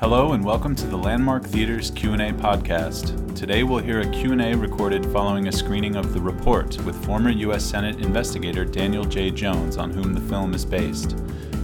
Hello 0.00 0.32
and 0.32 0.44
welcome 0.44 0.76
to 0.76 0.86
the 0.86 0.96
Landmark 0.96 1.42
Theater's 1.42 1.90
Q&A 1.90 2.30
podcast. 2.30 3.34
Today 3.34 3.64
we'll 3.64 3.82
hear 3.82 3.98
a 3.98 4.08
Q&A 4.12 4.54
recorded 4.54 5.04
following 5.06 5.48
a 5.48 5.52
screening 5.52 5.96
of 5.96 6.14
The 6.14 6.20
Report 6.20 6.80
with 6.84 7.04
former 7.04 7.30
US 7.30 7.64
Senate 7.64 7.98
investigator 7.98 8.64
Daniel 8.64 9.02
J. 9.02 9.32
Jones 9.32 9.76
on 9.76 9.90
whom 9.90 10.14
the 10.14 10.20
film 10.20 10.54
is 10.54 10.64
based. 10.64 11.16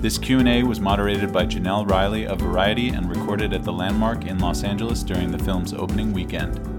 This 0.03 0.19
Q&A 0.19 0.65
was 0.65 0.81
moderated 0.81 1.33
by 1.33 1.47
Jenelle 1.47 1.89
Riley 1.89 2.27
of 2.27 2.41
Variety 2.41 2.89
and 2.89 3.09
recorded 3.09 3.53
at 3.53 3.63
the 3.63 3.73
Landmark 3.73 4.25
in 4.25 4.41
Los 4.41 4.65
Angeles 4.65 5.05
during 5.05 5.31
the 5.31 5.39
film's 5.39 5.73
opening 5.73 6.13
weekend. 6.13 6.74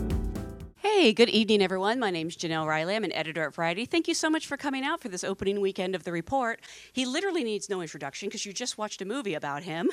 Hey, 0.98 1.12
good 1.12 1.28
evening, 1.28 1.62
everyone. 1.62 2.00
My 2.00 2.10
name 2.10 2.30
is 2.30 2.38
Jenelle 2.38 2.66
Riley. 2.66 2.96
I'm 2.96 3.04
an 3.04 3.12
editor 3.12 3.44
at 3.44 3.54
Variety. 3.54 3.84
Thank 3.84 4.08
you 4.08 4.14
so 4.14 4.30
much 4.30 4.48
for 4.48 4.56
coming 4.56 4.86
out 4.86 5.02
for 5.02 5.10
this 5.10 5.26
opening 5.26 5.60
weekend 5.60 5.94
of 5.94 6.06
The 6.06 6.12
Report. 6.14 6.62
He 6.94 7.06
literally 7.06 7.44
needs 7.44 7.70
no 7.70 7.82
introduction 7.82 8.30
because 8.30 8.46
you 8.46 8.54
just 8.54 8.78
watched 8.78 9.02
a 9.02 9.06
movie 9.06 9.34
about 9.34 9.64
him. 9.64 9.92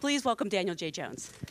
Please 0.00 0.24
welcome 0.24 0.48
Daniel 0.48 0.76
J. 0.76 0.92
Jones. 0.92 1.32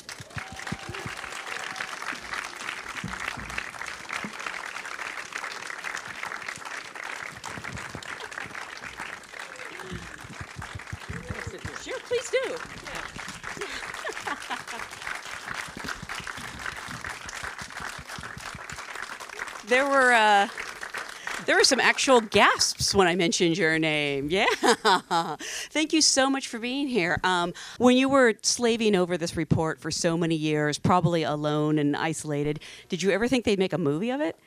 Sure, 11.83 11.99
please 12.07 12.31
do. 12.31 13.24
There 19.67 19.87
were 19.87 20.13
uh, 20.13 20.47
there 21.45 21.55
were 21.55 21.63
some 21.63 21.79
actual 21.79 22.21
gasps 22.21 22.93
when 22.93 23.07
I 23.07 23.15
mentioned 23.15 23.57
your 23.57 23.77
name. 23.77 24.29
Yeah, 24.29 24.45
thank 25.69 25.93
you 25.93 26.01
so 26.01 26.29
much 26.29 26.47
for 26.47 26.59
being 26.59 26.87
here. 26.87 27.19
Um, 27.23 27.53
when 27.77 27.97
you 27.97 28.09
were 28.09 28.33
slaving 28.41 28.95
over 28.95 29.17
this 29.17 29.35
report 29.35 29.79
for 29.79 29.91
so 29.91 30.17
many 30.17 30.35
years, 30.35 30.77
probably 30.77 31.23
alone 31.23 31.77
and 31.79 31.95
isolated, 31.95 32.59
did 32.89 33.03
you 33.03 33.11
ever 33.11 33.27
think 33.27 33.45
they'd 33.45 33.59
make 33.59 33.73
a 33.73 33.77
movie 33.77 34.11
of 34.11 34.21
it? 34.21 34.37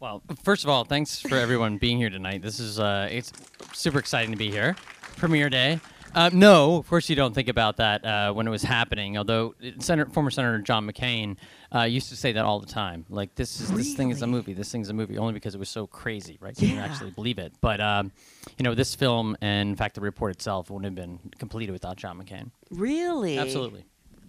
Well, 0.00 0.22
first 0.42 0.64
of 0.64 0.70
all, 0.70 0.84
thanks 0.84 1.20
for 1.20 1.36
everyone 1.36 1.78
being 1.78 1.98
here 1.98 2.10
tonight. 2.10 2.42
This 2.42 2.60
is 2.60 2.78
uh, 2.80 3.08
it's 3.10 3.32
super 3.72 3.98
exciting 3.98 4.30
to 4.30 4.36
be 4.36 4.50
here. 4.50 4.76
Premiere 5.16 5.48
day. 5.48 5.80
Uh, 6.14 6.30
no, 6.32 6.76
of 6.76 6.88
course 6.88 7.08
you 7.08 7.16
don't 7.16 7.34
think 7.34 7.48
about 7.48 7.78
that 7.78 8.04
uh, 8.04 8.32
when 8.32 8.46
it 8.46 8.50
was 8.50 8.62
happening. 8.62 9.18
Although 9.18 9.54
Senator, 9.78 10.10
former 10.10 10.30
Senator 10.30 10.58
John 10.60 10.86
McCain 10.86 11.36
uh, 11.74 11.82
used 11.82 12.08
to 12.10 12.16
say 12.16 12.32
that 12.32 12.44
all 12.44 12.60
the 12.60 12.66
time. 12.66 13.04
Like 13.08 13.34
this 13.34 13.60
is 13.60 13.70
this 13.72 13.94
thing 13.94 14.10
is 14.10 14.22
a 14.22 14.26
movie. 14.26 14.52
This 14.52 14.70
thing's 14.70 14.90
a 14.90 14.94
movie 14.94 15.18
only 15.18 15.32
because 15.32 15.54
it 15.54 15.58
was 15.58 15.68
so 15.68 15.86
crazy, 15.86 16.38
right? 16.40 16.58
You 16.60 16.68
didn't 16.68 16.84
actually 16.84 17.10
believe 17.10 17.38
it. 17.38 17.52
But 17.60 17.80
um, 17.80 18.12
you 18.58 18.62
know, 18.62 18.74
this 18.74 18.94
film 18.94 19.36
and 19.40 19.70
in 19.70 19.76
fact 19.76 19.96
the 19.96 20.00
report 20.00 20.32
itself 20.32 20.70
wouldn't 20.70 20.84
have 20.84 20.94
been 20.94 21.18
completed 21.38 21.72
without 21.72 21.96
John 21.96 22.22
McCain. 22.22 22.50
Really? 22.70 23.38
Absolutely. 23.38 23.84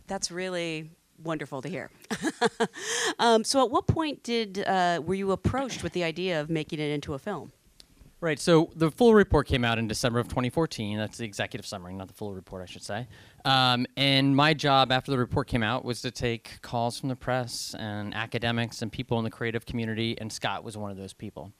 That's 0.07 0.31
really 0.31 0.89
wonderful 1.23 1.61
to 1.61 1.69
hear. 1.69 1.89
um, 3.19 3.43
so, 3.43 3.63
at 3.63 3.71
what 3.71 3.87
point 3.87 4.23
did 4.23 4.59
uh, 4.59 5.01
were 5.03 5.13
you 5.13 5.31
approached 5.31 5.83
with 5.83 5.93
the 5.93 6.03
idea 6.03 6.41
of 6.41 6.49
making 6.49 6.79
it 6.79 6.91
into 6.91 7.13
a 7.13 7.19
film? 7.19 7.51
Right. 8.25 8.39
So 8.39 8.71
the 8.75 8.89
full 8.89 9.13
report 9.13 9.45
came 9.45 9.63
out 9.63 9.77
in 9.77 9.87
December 9.87 10.17
of 10.17 10.27
2014. 10.27 10.97
That's 10.97 11.19
the 11.19 11.25
executive 11.25 11.63
summary, 11.63 11.93
not 11.93 12.07
the 12.07 12.15
full 12.15 12.33
report, 12.33 12.63
I 12.63 12.65
should 12.65 12.81
say. 12.81 13.05
Um, 13.45 13.85
and 13.97 14.35
my 14.35 14.55
job 14.55 14.91
after 14.91 15.11
the 15.11 15.19
report 15.19 15.47
came 15.47 15.61
out 15.61 15.85
was 15.85 16.01
to 16.01 16.09
take 16.09 16.59
calls 16.63 16.99
from 16.99 17.09
the 17.09 17.15
press 17.15 17.75
and 17.77 18.15
academics 18.15 18.81
and 18.81 18.91
people 18.91 19.19
in 19.19 19.25
the 19.25 19.29
creative 19.29 19.67
community, 19.67 20.17
and 20.19 20.33
Scott 20.33 20.63
was 20.63 20.75
one 20.75 20.89
of 20.89 20.97
those 20.97 21.13
people. 21.13 21.51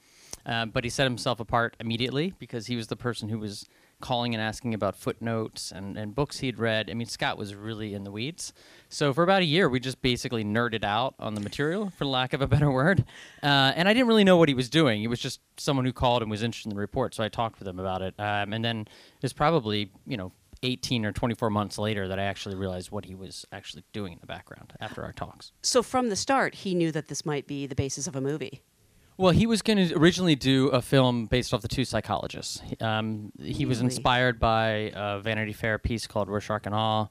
Uh, 0.44 0.66
but 0.66 0.82
he 0.82 0.90
set 0.90 1.04
himself 1.04 1.38
apart 1.38 1.76
immediately 1.78 2.34
because 2.40 2.66
he 2.66 2.74
was 2.74 2.88
the 2.88 2.96
person 2.96 3.28
who 3.28 3.38
was 3.38 3.68
calling 4.00 4.34
and 4.34 4.42
asking 4.42 4.74
about 4.74 4.96
footnotes 4.96 5.72
and, 5.72 5.96
and 5.96 6.14
books 6.14 6.38
he'd 6.38 6.58
read. 6.58 6.90
I 6.90 6.94
mean, 6.94 7.06
Scott 7.06 7.38
was 7.38 7.54
really 7.54 7.94
in 7.94 8.04
the 8.04 8.10
weeds. 8.10 8.52
So 8.88 9.12
for 9.12 9.22
about 9.22 9.42
a 9.42 9.46
year, 9.46 9.68
we 9.68 9.80
just 9.80 10.02
basically 10.02 10.44
nerded 10.44 10.84
out 10.84 11.14
on 11.18 11.34
the 11.34 11.40
material, 11.40 11.90
for 11.90 12.04
lack 12.04 12.32
of 12.32 12.42
a 12.42 12.46
better 12.46 12.70
word. 12.70 13.04
Uh, 13.42 13.72
and 13.74 13.88
I 13.88 13.94
didn't 13.94 14.08
really 14.08 14.24
know 14.24 14.36
what 14.36 14.48
he 14.48 14.54
was 14.54 14.68
doing. 14.68 15.00
He 15.00 15.08
was 15.08 15.20
just 15.20 15.40
someone 15.56 15.84
who 15.84 15.92
called 15.92 16.22
and 16.22 16.30
was 16.30 16.42
interested 16.42 16.70
in 16.70 16.76
the 16.76 16.80
report. 16.80 17.14
So 17.14 17.24
I 17.24 17.28
talked 17.28 17.58
with 17.58 17.68
him 17.68 17.78
about 17.78 18.02
it. 18.02 18.14
Um, 18.18 18.52
and 18.52 18.64
then 18.64 18.86
it's 19.22 19.32
probably, 19.32 19.90
you 20.06 20.16
know, 20.16 20.32
18 20.62 21.04
or 21.04 21.12
24 21.12 21.50
months 21.50 21.78
later 21.78 22.08
that 22.08 22.18
I 22.18 22.24
actually 22.24 22.54
realized 22.54 22.90
what 22.90 23.04
he 23.04 23.14
was 23.14 23.44
actually 23.52 23.84
doing 23.92 24.14
in 24.14 24.18
the 24.20 24.26
background 24.26 24.72
after 24.80 25.02
our 25.02 25.12
talks. 25.12 25.52
So, 25.62 25.82
from 25.82 26.08
the 26.08 26.16
start, 26.16 26.54
he 26.54 26.74
knew 26.74 26.90
that 26.92 27.08
this 27.08 27.26
might 27.26 27.46
be 27.46 27.66
the 27.66 27.74
basis 27.74 28.06
of 28.06 28.16
a 28.16 28.20
movie. 28.20 28.62
Well, 29.18 29.32
he 29.32 29.46
was 29.46 29.62
going 29.62 29.88
to 29.88 29.96
originally 29.96 30.34
do 30.36 30.68
a 30.68 30.82
film 30.82 31.26
based 31.26 31.54
off 31.54 31.62
the 31.62 31.68
two 31.68 31.84
psychologists. 31.84 32.60
He- 32.60 32.76
Um, 32.80 33.32
he 33.42 33.64
was 33.64 33.80
inspired 33.80 34.38
by 34.38 34.92
a 34.94 35.20
Vanity 35.20 35.52
Fair 35.54 35.78
piece 35.78 36.06
called 36.06 36.28
Rorschach 36.28 36.66
and 36.66 36.74
Awe, 36.74 37.06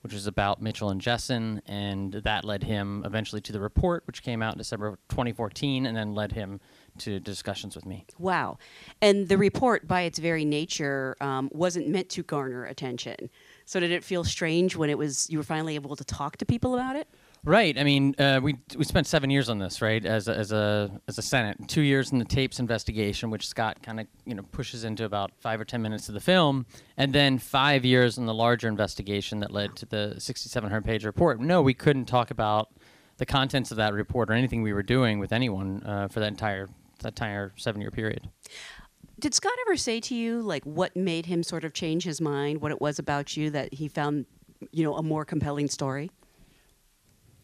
which 0.00 0.12
was 0.12 0.26
about 0.26 0.60
Mitchell 0.60 0.90
and 0.90 1.00
Jessen, 1.00 1.62
and 1.66 2.12
that 2.12 2.44
led 2.44 2.64
him 2.64 3.02
eventually 3.06 3.40
to 3.42 3.52
the 3.52 3.60
report, 3.60 4.02
which 4.06 4.22
came 4.22 4.42
out 4.42 4.54
in 4.54 4.58
December 4.58 4.88
of 4.88 4.98
2014, 5.08 5.86
and 5.86 5.96
then 5.96 6.12
led 6.14 6.32
him 6.32 6.60
to 6.98 7.18
discussions 7.20 7.74
with 7.76 7.86
me. 7.86 8.04
Wow. 8.18 8.58
And 9.00 9.28
the 9.28 9.38
report, 9.38 9.86
by 9.88 10.02
its 10.02 10.18
very 10.18 10.44
nature, 10.44 11.16
um, 11.20 11.48
wasn't 11.52 11.88
meant 11.88 12.08
to 12.10 12.22
garner 12.24 12.64
attention. 12.64 13.30
So, 13.64 13.80
did 13.80 13.90
it 13.92 14.04
feel 14.04 14.24
strange 14.24 14.76
when 14.76 14.90
it 14.90 14.98
was 14.98 15.28
you 15.30 15.38
were 15.38 15.44
finally 15.44 15.74
able 15.76 15.96
to 15.96 16.04
talk 16.04 16.36
to 16.38 16.44
people 16.44 16.74
about 16.74 16.96
it? 16.96 17.08
Right. 17.46 17.78
I 17.78 17.84
mean, 17.84 18.14
uh, 18.18 18.40
we 18.42 18.56
we 18.74 18.84
spent 18.84 19.06
seven 19.06 19.28
years 19.28 19.50
on 19.50 19.58
this, 19.58 19.82
right? 19.82 20.02
As 20.04 20.28
a, 20.28 20.34
as 20.34 20.50
a 20.50 20.90
as 21.06 21.18
a 21.18 21.22
Senate, 21.22 21.58
two 21.68 21.82
years 21.82 22.10
in 22.10 22.18
the 22.18 22.24
tapes 22.24 22.58
investigation, 22.58 23.28
which 23.28 23.46
Scott 23.46 23.82
kind 23.82 24.00
of 24.00 24.06
you 24.24 24.34
know 24.34 24.42
pushes 24.44 24.84
into 24.84 25.04
about 25.04 25.30
five 25.40 25.60
or 25.60 25.64
ten 25.66 25.82
minutes 25.82 26.08
of 26.08 26.14
the 26.14 26.20
film, 26.20 26.64
and 26.96 27.12
then 27.12 27.38
five 27.38 27.84
years 27.84 28.16
in 28.16 28.24
the 28.24 28.32
larger 28.32 28.66
investigation 28.66 29.40
that 29.40 29.50
led 29.50 29.76
to 29.76 29.86
the 29.86 30.14
6,700 30.18 30.84
page 30.84 31.04
report. 31.04 31.38
No, 31.38 31.60
we 31.60 31.74
couldn't 31.74 32.06
talk 32.06 32.30
about 32.30 32.70
the 33.18 33.26
contents 33.26 33.70
of 33.70 33.76
that 33.76 33.92
report 33.92 34.30
or 34.30 34.32
anything 34.32 34.62
we 34.62 34.72
were 34.72 34.82
doing 34.82 35.18
with 35.18 35.32
anyone 35.32 35.82
uh, 35.84 36.08
for 36.08 36.20
that 36.20 36.28
entire 36.28 36.68
that 37.00 37.08
entire 37.08 37.52
seven 37.56 37.82
year 37.82 37.90
period. 37.90 38.30
Did 39.20 39.34
Scott 39.34 39.52
ever 39.66 39.76
say 39.76 40.00
to 40.00 40.14
you, 40.14 40.40
like, 40.40 40.64
what 40.64 40.96
made 40.96 41.26
him 41.26 41.42
sort 41.42 41.64
of 41.64 41.72
change 41.74 42.04
his 42.04 42.20
mind, 42.20 42.62
what 42.62 42.72
it 42.72 42.80
was 42.80 42.98
about 42.98 43.36
you 43.36 43.50
that 43.50 43.74
he 43.74 43.86
found, 43.86 44.26
you 44.72 44.82
know, 44.82 44.96
a 44.96 45.02
more 45.02 45.24
compelling 45.24 45.68
story? 45.68 46.10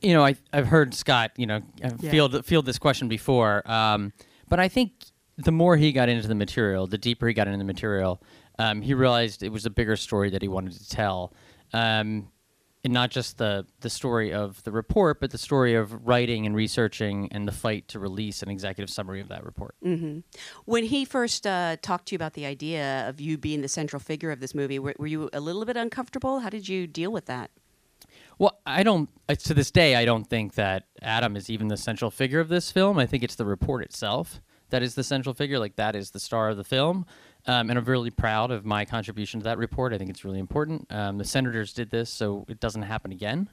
You 0.03 0.13
know, 0.15 0.25
I, 0.25 0.35
I've 0.53 0.67
heard 0.67 0.95
Scott, 0.95 1.33
you 1.37 1.47
know, 1.47 1.57
uh, 1.85 1.91
Yeah. 2.01 2.11
field 2.11 2.45
field 2.45 2.67
this 2.67 2.79
question 2.79 3.09
before, 3.09 3.69
um, 3.71 4.13
but 4.49 4.59
I 4.61 4.69
think 4.69 4.93
the 5.37 5.53
more 5.53 5.77
he 5.77 5.93
got 5.93 6.09
into 6.09 6.29
the 6.29 6.35
material, 6.35 6.87
the 6.87 6.99
deeper 6.99 7.27
he 7.29 7.35
got 7.35 7.47
into 7.47 7.59
the 7.59 7.65
material, 7.65 8.23
um, 8.59 8.83
he 8.83 8.95
realized 8.95 9.43
it 9.43 9.51
was 9.51 9.67
a 9.67 9.71
bigger 9.71 9.97
story 9.97 10.31
that 10.31 10.43
he 10.43 10.49
wanted 10.49 10.73
to 10.75 10.89
tell, 10.89 11.33
um, 11.73 12.29
and 12.83 12.93
not 12.95 13.11
just 13.11 13.37
the 13.39 13.67
the 13.81 13.91
story 13.91 14.33
of 14.33 14.63
the 14.65 14.73
report, 14.73 15.21
but 15.21 15.31
the 15.31 15.39
story 15.39 15.75
of 15.75 16.07
writing 16.07 16.47
and 16.47 16.55
researching 16.57 17.29
and 17.31 17.47
the 17.47 17.53
fight 17.53 17.89
to 17.89 17.99
release 17.99 18.43
an 18.43 18.49
executive 18.51 18.89
summary 18.91 19.21
of 19.21 19.29
that 19.29 19.45
report. 19.45 19.75
When 20.65 20.85
he 20.85 21.05
first 21.05 21.47
uh, 21.47 21.77
talked 21.83 22.09
to 22.09 22.13
you 22.15 22.17
about 22.17 22.33
the 22.35 22.47
idea 22.47 23.07
of 23.09 23.21
you 23.21 23.37
being 23.39 23.61
the 23.61 23.69
central 23.69 24.01
figure 24.01 24.31
of 24.31 24.41
this 24.41 24.55
movie, 24.55 24.79
were, 24.79 24.95
were 24.99 25.07
you 25.07 25.29
a 25.35 25.41
little 25.41 25.65
bit 25.67 25.77
uncomfortable? 25.77 26.41
How 26.41 26.49
did 26.51 26.69
you 26.69 26.87
deal 26.87 27.13
with 27.13 27.27
that? 27.27 27.51
Well, 28.41 28.59
I 28.65 28.83
don't. 28.83 29.11
To 29.29 29.53
this 29.53 29.71
day, 29.71 29.97
I 29.97 30.07
don't 30.07 30.25
think 30.25 30.55
that 30.55 30.87
Adam 31.03 31.37
is 31.37 31.51
even 31.51 31.69
the 31.69 31.77
central 31.77 32.11
figure 32.11 32.41
of 32.41 32.49
this 32.49 32.73
film. 32.73 32.99
I 32.99 33.05
think 33.05 33.23
it's 33.23 33.35
the 33.35 33.45
report 33.45 33.85
itself 33.85 34.41
that 34.71 34.83
is 34.83 34.95
the 34.95 35.05
central 35.05 35.35
figure. 35.35 35.59
Like 35.59 35.77
that 35.77 35.95
is 35.95 36.11
the 36.11 36.19
star 36.19 36.49
of 36.49 36.57
the 36.57 36.65
film, 36.65 37.05
um, 37.45 37.69
and 37.69 37.79
I'm 37.79 37.85
really 37.85 38.09
proud 38.09 38.51
of 38.51 38.65
my 38.65 38.87
contribution 38.87 39.41
to 39.41 39.45
that 39.45 39.59
report. 39.59 39.93
I 39.93 39.99
think 39.99 40.09
it's 40.09 40.25
really 40.25 40.39
important. 40.39 40.87
Um, 40.91 41.19
the 41.19 41.25
senators 41.25 41.75
did 41.75 41.91
this, 41.91 42.09
so 42.09 42.47
it 42.49 42.61
doesn't 42.61 42.83
happen 42.83 43.13
again. 43.13 43.51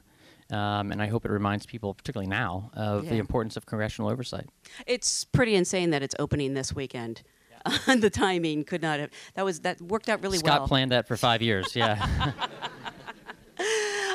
Um, 0.50 0.90
and 0.90 1.02
I 1.02 1.08
hope 1.08 1.26
it 1.26 1.30
reminds 1.30 1.66
people, 1.66 1.92
particularly 1.92 2.30
now, 2.30 2.70
of 2.72 3.06
the 3.10 3.18
importance 3.18 3.58
of 3.58 3.66
congressional 3.66 4.10
oversight. 4.10 4.46
It's 4.86 5.24
pretty 5.26 5.54
insane 5.54 5.90
that 5.90 6.02
it's 6.02 6.14
opening 6.18 6.54
this 6.54 6.74
weekend. 6.74 7.22
the 7.86 8.08
timing 8.08 8.64
could 8.64 8.80
not 8.80 9.00
have. 9.00 9.10
That 9.34 9.44
was 9.44 9.60
that 9.60 9.82
worked 9.82 10.08
out 10.08 10.22
really 10.22 10.38
Scott 10.38 10.48
well. 10.48 10.56
Scott 10.60 10.68
planned 10.68 10.92
that 10.92 11.06
for 11.06 11.18
five 11.18 11.42
years. 11.42 11.76
Yeah. 11.76 12.32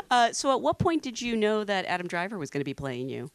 Uh, 0.10 0.32
so, 0.32 0.52
at 0.52 0.62
what 0.62 0.80
point 0.80 1.02
did 1.02 1.22
you 1.22 1.36
know 1.36 1.64
that 1.64 1.86
Adam 1.86 2.08
Driver 2.08 2.38
was 2.38 2.50
going 2.50 2.62
to 2.62 2.66
be 2.66 2.74
playing 2.74 3.10
you? 3.10 3.30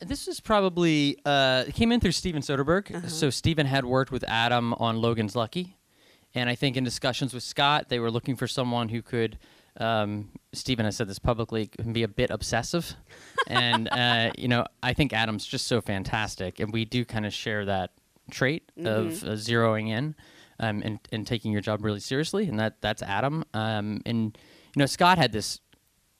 This 0.00 0.28
is 0.28 0.40
probably 0.40 1.18
uh, 1.24 1.64
it 1.68 1.74
came 1.74 1.90
in 1.92 2.00
through 2.00 2.12
Steven 2.12 2.42
Soderbergh. 2.42 3.08
So 3.08 3.30
Steven 3.30 3.66
had 3.66 3.84
worked 3.84 4.12
with 4.12 4.24
Adam 4.28 4.74
on 4.74 5.00
Logan's 5.00 5.34
Lucky, 5.34 5.76
and 6.34 6.50
I 6.50 6.54
think 6.54 6.76
in 6.76 6.84
discussions 6.84 7.32
with 7.32 7.42
Scott, 7.42 7.88
they 7.88 7.98
were 7.98 8.10
looking 8.10 8.36
for 8.36 8.46
someone 8.46 8.88
who 8.88 9.02
could. 9.02 9.38
Um, 9.78 10.30
Steven 10.54 10.86
has 10.86 10.96
said 10.96 11.06
this 11.06 11.18
publicly, 11.18 11.66
can 11.66 11.92
be 11.92 12.02
a 12.02 12.08
bit 12.08 12.30
obsessive, 12.30 12.94
and 13.46 13.88
uh, 13.90 14.30
you 14.38 14.48
know 14.48 14.66
I 14.82 14.92
think 14.92 15.12
Adam's 15.12 15.46
just 15.46 15.66
so 15.66 15.80
fantastic, 15.80 16.60
and 16.60 16.72
we 16.72 16.84
do 16.84 17.04
kind 17.04 17.24
of 17.26 17.32
share 17.32 17.64
that 17.64 17.92
trait 18.30 18.70
of 18.84 19.22
uh, 19.22 19.28
zeroing 19.32 19.88
in 19.88 20.14
um, 20.60 20.82
and 20.84 20.98
and 21.12 21.26
taking 21.26 21.52
your 21.52 21.60
job 21.60 21.84
really 21.84 22.00
seriously, 22.00 22.48
and 22.48 22.58
that 22.58 22.80
that's 22.80 23.02
Adam. 23.02 23.44
Um, 23.54 24.02
and 24.06 24.36
you 24.74 24.80
know 24.80 24.86
Scott 24.86 25.18
had 25.18 25.32
this 25.32 25.60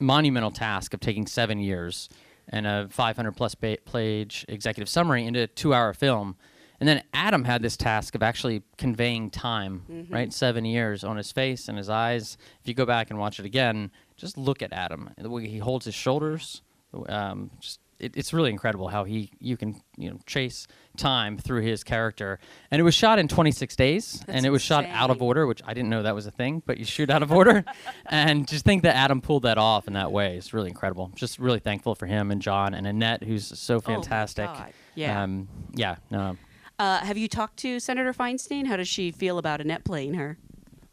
monumental 0.01 0.51
task 0.51 0.95
of 0.95 1.01
taking 1.01 1.27
seven 1.27 1.59
years 1.59 2.09
and 2.49 2.67
a 2.67 2.87
500 2.91 3.33
plus 3.33 3.55
page 3.55 4.45
executive 4.49 4.89
summary 4.89 5.25
into 5.27 5.43
a 5.43 5.47
two 5.47 5.75
hour 5.75 5.93
film. 5.93 6.37
And 6.79 6.87
then 6.87 7.03
Adam 7.15 7.45
had 7.45 7.63
this 7.63 7.77
task 7.77 8.15
of 8.15 8.23
actually 8.23 8.63
conveying 8.77 9.31
time, 9.31 9.83
Mm-hmm. 9.91 10.13
right? 10.13 10.33
Seven 10.33 10.65
years 10.67 11.03
on 11.05 11.17
his 11.17 11.33
face 11.33 11.69
and 11.69 11.79
his 11.79 11.89
eyes. 11.89 12.37
If 12.61 12.69
you 12.69 12.75
go 12.75 12.85
back 12.85 13.09
and 13.11 13.19
watch 13.19 13.41
it 13.41 13.47
again, 13.47 13.91
just 14.17 14.37
look 14.37 14.61
at 14.63 14.73
Adam. 14.75 15.09
The 15.17 15.31
way 15.31 15.49
he 15.49 15.59
holds 15.59 15.87
his 15.87 15.95
shoulders, 15.95 16.61
um, 17.09 17.51
just 17.61 17.81
it, 17.99 18.17
it's 18.17 18.33
really 18.33 18.51
incredible 18.51 18.89
how 18.89 19.05
he 19.05 19.31
you 19.39 19.57
can 19.57 19.81
you 19.97 20.11
know 20.11 20.19
chase 20.27 20.67
time 20.97 21.39
through 21.39 21.63
his 21.63 21.83
character. 21.85 22.39
And 22.71 22.81
it 22.81 22.83
was 22.83 22.95
shot 22.95 23.19
in 23.19 23.29
26 23.29 23.77
days, 23.77 24.23
That's 24.27 24.37
and 24.37 24.47
it 24.47 24.51
was 24.51 24.63
shot 24.63 24.85
out 24.87 25.11
of 25.11 25.23
order, 25.23 25.47
which 25.47 25.63
I 25.67 25.75
didn't 25.75 25.91
know 25.91 26.03
that 26.03 26.15
was 26.15 26.27
a 26.27 26.31
thing. 26.31 26.63
But 26.65 26.79
you 26.79 26.85
shoot 26.85 27.11
out 27.11 27.23
of 27.23 27.33
order, 27.33 27.65
and 28.07 28.47
just 28.47 28.65
think 28.65 28.83
that 28.83 28.97
Adam 28.97 29.21
pulled 29.21 29.43
that 29.45 29.59
off 29.59 29.87
in 29.87 29.95
that 29.95 30.13
way. 30.13 30.37
It's 30.37 30.53
really 30.53 30.69
incredible. 30.69 31.11
Just 31.15 31.39
really 31.39 31.61
thankful 31.61 31.95
for 31.95 32.07
him 32.07 32.31
and 32.31 32.41
John 32.41 32.75
and 32.75 32.87
Annette, 32.87 33.23
who's 33.23 33.59
so 33.59 33.77
Oh 33.77 33.81
fantastic. 33.81 34.47
God. 34.47 34.73
Yeah. 34.95 35.23
Um, 35.23 35.49
yeah. 35.75 35.97
No. 36.11 36.37
Uh, 36.79 36.99
have 36.99 37.17
you 37.17 37.27
talked 37.29 37.57
to 37.59 37.81
Senator 37.81 38.13
Feinstein? 38.13 38.67
How 38.67 38.77
does 38.77 38.89
she 38.89 39.11
feel 39.11 39.39
about 39.39 39.63
Annette 39.63 39.85
playing 39.85 40.15
her? 40.15 40.37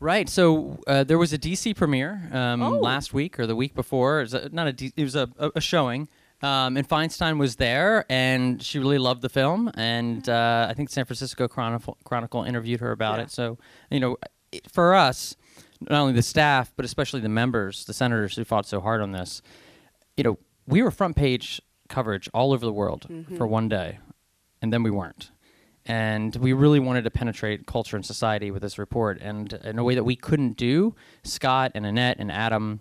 Right. 0.03 0.27
So 0.27 0.79
uh, 0.85 1.03
there 1.05 1.17
was 1.17 1.31
a 1.31 1.37
DC 1.37 1.75
premiere 1.77 2.29
um, 2.33 2.61
Oh. 2.61 2.71
last 2.79 3.13
week 3.13 3.39
or 3.39 3.47
the 3.47 3.55
week 3.55 3.73
before. 3.73 4.19
It 4.19 4.23
was 4.23 4.33
a, 4.33 4.49
not 4.49 4.67
a. 4.67 4.73
D- 4.73 4.93
it 4.97 5.03
was 5.03 5.15
a, 5.15 5.29
a, 5.39 5.51
a 5.55 5.61
showing. 5.61 6.09
Um, 6.41 6.75
and 6.75 6.87
Feinstein 6.87 7.39
was 7.39 7.55
there, 7.55 8.05
and 8.09 8.61
she 8.61 8.77
really 8.77 8.97
loved 8.97 9.21
the 9.21 9.29
film. 9.29 9.71
And 9.75 10.27
uh, 10.27 10.67
I 10.69 10.73
think 10.73 10.89
San 10.89 11.05
Francisco 11.05 11.47
Chronicle, 11.47 11.97
Chronicle 12.03 12.43
interviewed 12.43 12.81
her 12.81 12.91
about 12.91 13.17
Yeah. 13.19 13.23
it. 13.23 13.31
So 13.31 13.57
you 13.89 14.01
know, 14.01 14.17
it, 14.51 14.69
for 14.69 14.93
us, 14.93 15.37
not 15.79 16.01
only 16.01 16.11
the 16.13 16.21
staff 16.21 16.73
but 16.75 16.83
especially 16.83 17.21
the 17.21 17.29
members, 17.29 17.85
the 17.85 17.93
senators 17.93 18.35
who 18.35 18.43
fought 18.43 18.65
so 18.65 18.81
hard 18.81 18.99
on 19.01 19.13
this, 19.13 19.41
you 20.17 20.23
know, 20.25 20.37
we 20.67 20.81
were 20.81 20.91
front 20.91 21.15
page 21.15 21.61
coverage 21.87 22.29
all 22.33 22.51
over 22.51 22.65
the 22.65 22.73
world 22.73 23.07
for 23.37 23.47
one 23.47 23.69
day, 23.69 23.99
and 24.61 24.73
then 24.73 24.83
we 24.83 24.91
weren't. 24.91 25.31
And 25.85 26.35
we 26.37 26.53
really 26.53 26.79
wanted 26.79 27.03
to 27.03 27.11
penetrate 27.11 27.67
culture 27.67 27.97
and 27.97 28.05
society 28.05 28.51
with 28.51 28.61
this 28.61 28.77
report, 28.77 29.19
and 29.21 29.51
in 29.51 29.77
a 29.77 29.83
way 29.83 29.95
that 29.95 30.03
we 30.03 30.15
couldn't 30.15 30.53
do. 30.53 30.95
Scott 31.23 31.73
and 31.75 31.85
Annette 31.85 32.17
and 32.19 32.31
Adam 32.31 32.79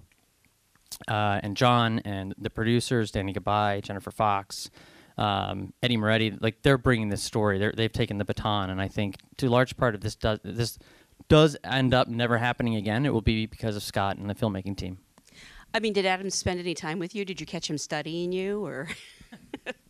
uh, 1.09 1.41
and 1.43 1.57
John 1.57 1.99
and 2.01 2.35
the 2.39 2.51
producers, 2.51 3.11
Danny 3.11 3.33
Gabai 3.33 3.83
Jennifer 3.83 4.11
Fox, 4.11 4.71
um, 5.19 5.73
Eddy 5.83 5.97
Moretti, 5.97 6.33
like 6.41 6.63
they're 6.63 6.79
bringing 6.79 7.09
this 7.09 7.23
story. 7.23 7.59
They're, 7.59 7.73
they've 7.77 7.93
taken 7.93 8.19
the 8.19 8.25
baton, 8.25 8.71
and 8.71 8.81
I 8.81 8.89
think 8.89 9.17
to 9.39 9.47
a 9.47 9.51
large 9.51 9.77
part 9.77 9.95
of 9.95 10.01
this 10.01 10.15
does 10.15 10.39
this 10.45 10.79
does 11.29 11.57
end 11.65 11.95
up 11.95 12.09
never 12.09 12.39
happening 12.39 12.77
again. 12.77 13.07
It 13.07 13.13
will 13.13 13.21
be 13.21 13.47
because 13.47 13.77
of 13.77 13.83
Scott 13.83 14.17
and 14.17 14.29
the 14.29 14.35
filmmaking 14.35 14.77
team. 14.77 14.99
I 15.75 15.81
mean, 15.81 15.93
did 15.93 16.05
Adam 16.05 16.29
spend 16.31 16.61
any 16.61 16.75
time 16.75 16.99
with 16.99 17.15
you? 17.15 17.25
Did 17.25 17.41
you 17.41 17.47
catch 17.47 17.69
him 17.69 17.79
studying 17.79 18.33
you, 18.33 18.65
or 18.65 18.89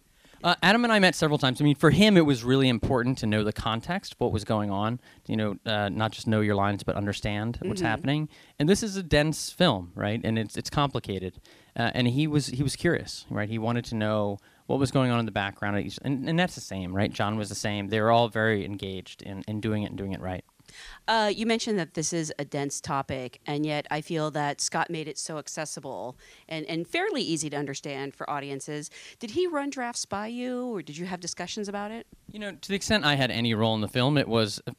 Uh, 0.43 0.55
Adam 0.62 0.85
and 0.85 0.93
I 0.93 0.99
met 0.99 1.15
several 1.15 1.39
times. 1.39 1.61
I 1.61 1.65
mean, 1.65 1.77
for 1.77 1.91
him, 1.91 2.17
it 2.17 2.27
was 2.27 2.43
really 2.44 2.69
important 2.69 3.19
to 3.19 3.27
know 3.27 3.44
the 3.44 3.53
context, 3.53 4.15
what 4.19 4.33
was 4.33 4.44
going 4.44 4.71
on. 4.71 5.00
You 5.27 5.37
know, 5.37 5.56
uh, 5.67 5.89
not 5.89 6.12
just 6.12 6.27
know 6.27 6.41
your 6.41 6.55
lines, 6.56 6.83
but 6.83 6.97
understand 6.97 7.59
what's 7.62 7.81
happening. 7.81 8.29
And 8.59 8.69
this 8.69 8.83
is 8.83 8.97
a 8.97 9.03
dense 9.03 9.50
film, 9.50 9.93
right? 9.94 10.21
And 10.25 10.39
it's 10.39 10.56
it's 10.56 10.71
complicated. 10.71 11.41
Uh, 11.77 11.91
and 11.94 12.09
he 12.09 12.27
was 12.27 12.47
he 12.49 12.62
was 12.62 12.77
curious, 12.77 13.25
right? 13.31 13.49
He 13.49 13.59
wanted 13.59 13.85
to 13.87 13.94
know 13.94 14.39
what 14.67 14.79
was 14.79 14.91
going 14.91 15.11
on 15.11 15.19
in 15.19 15.27
the 15.27 15.33
background. 15.33 15.79
each- 15.85 15.99
And, 16.03 16.29
and 16.29 16.39
that's 16.39 16.55
the 16.55 16.61
same, 16.61 16.94
right? 16.94 17.12
John 17.12 17.37
was 17.37 17.49
the 17.49 17.55
same. 17.55 17.89
They 17.89 18.00
were 18.00 18.11
all 18.11 18.29
very 18.29 18.65
engaged 18.65 19.21
in, 19.23 19.43
in 19.49 19.61
doing 19.61 19.83
it 19.83 19.87
and 19.91 19.99
doing 19.99 20.12
it 20.12 20.21
right. 20.21 20.44
Uh, 21.08 21.30
you 21.34 21.46
mentioned 21.46 21.78
that 21.78 21.94
this 21.94 22.12
is 22.12 22.32
a 22.38 22.44
dense 22.44 22.80
topic, 22.80 23.40
and 23.46 23.64
yet 23.66 23.86
I 23.90 24.00
feel 24.00 24.30
that 24.32 24.60
Scott 24.60 24.90
made 24.90 25.08
it 25.08 25.19
so 25.19 25.38
accessible 25.38 26.16
and, 26.48 26.66
and 26.66 26.86
fairly 26.86 27.22
easy 27.22 27.50
to 27.50 27.56
understand 27.56 28.14
for 28.14 28.28
audiences. 28.28 28.90
Did 29.19 29.32
he 29.32 29.46
run 29.46 29.70
drafts 29.70 30.04
by 30.04 30.28
you, 30.28 30.74
or 30.74 30.82
did 30.82 30.96
you 30.96 31.06
have 31.06 31.20
discussions 31.20 31.69
about 31.69 31.90
it? 31.90 32.06
You 32.30 32.38
know, 32.38 32.52
to 32.52 32.69
the 32.69 32.74
extent 32.74 33.04
I 33.04 33.14
had 33.14 33.30
any 33.30 33.54
role 33.54 33.74
in 33.74 33.80
the 33.80 33.88
film, 33.88 34.16
it 34.16 34.28
was 34.28 34.60
uh, 34.66 34.72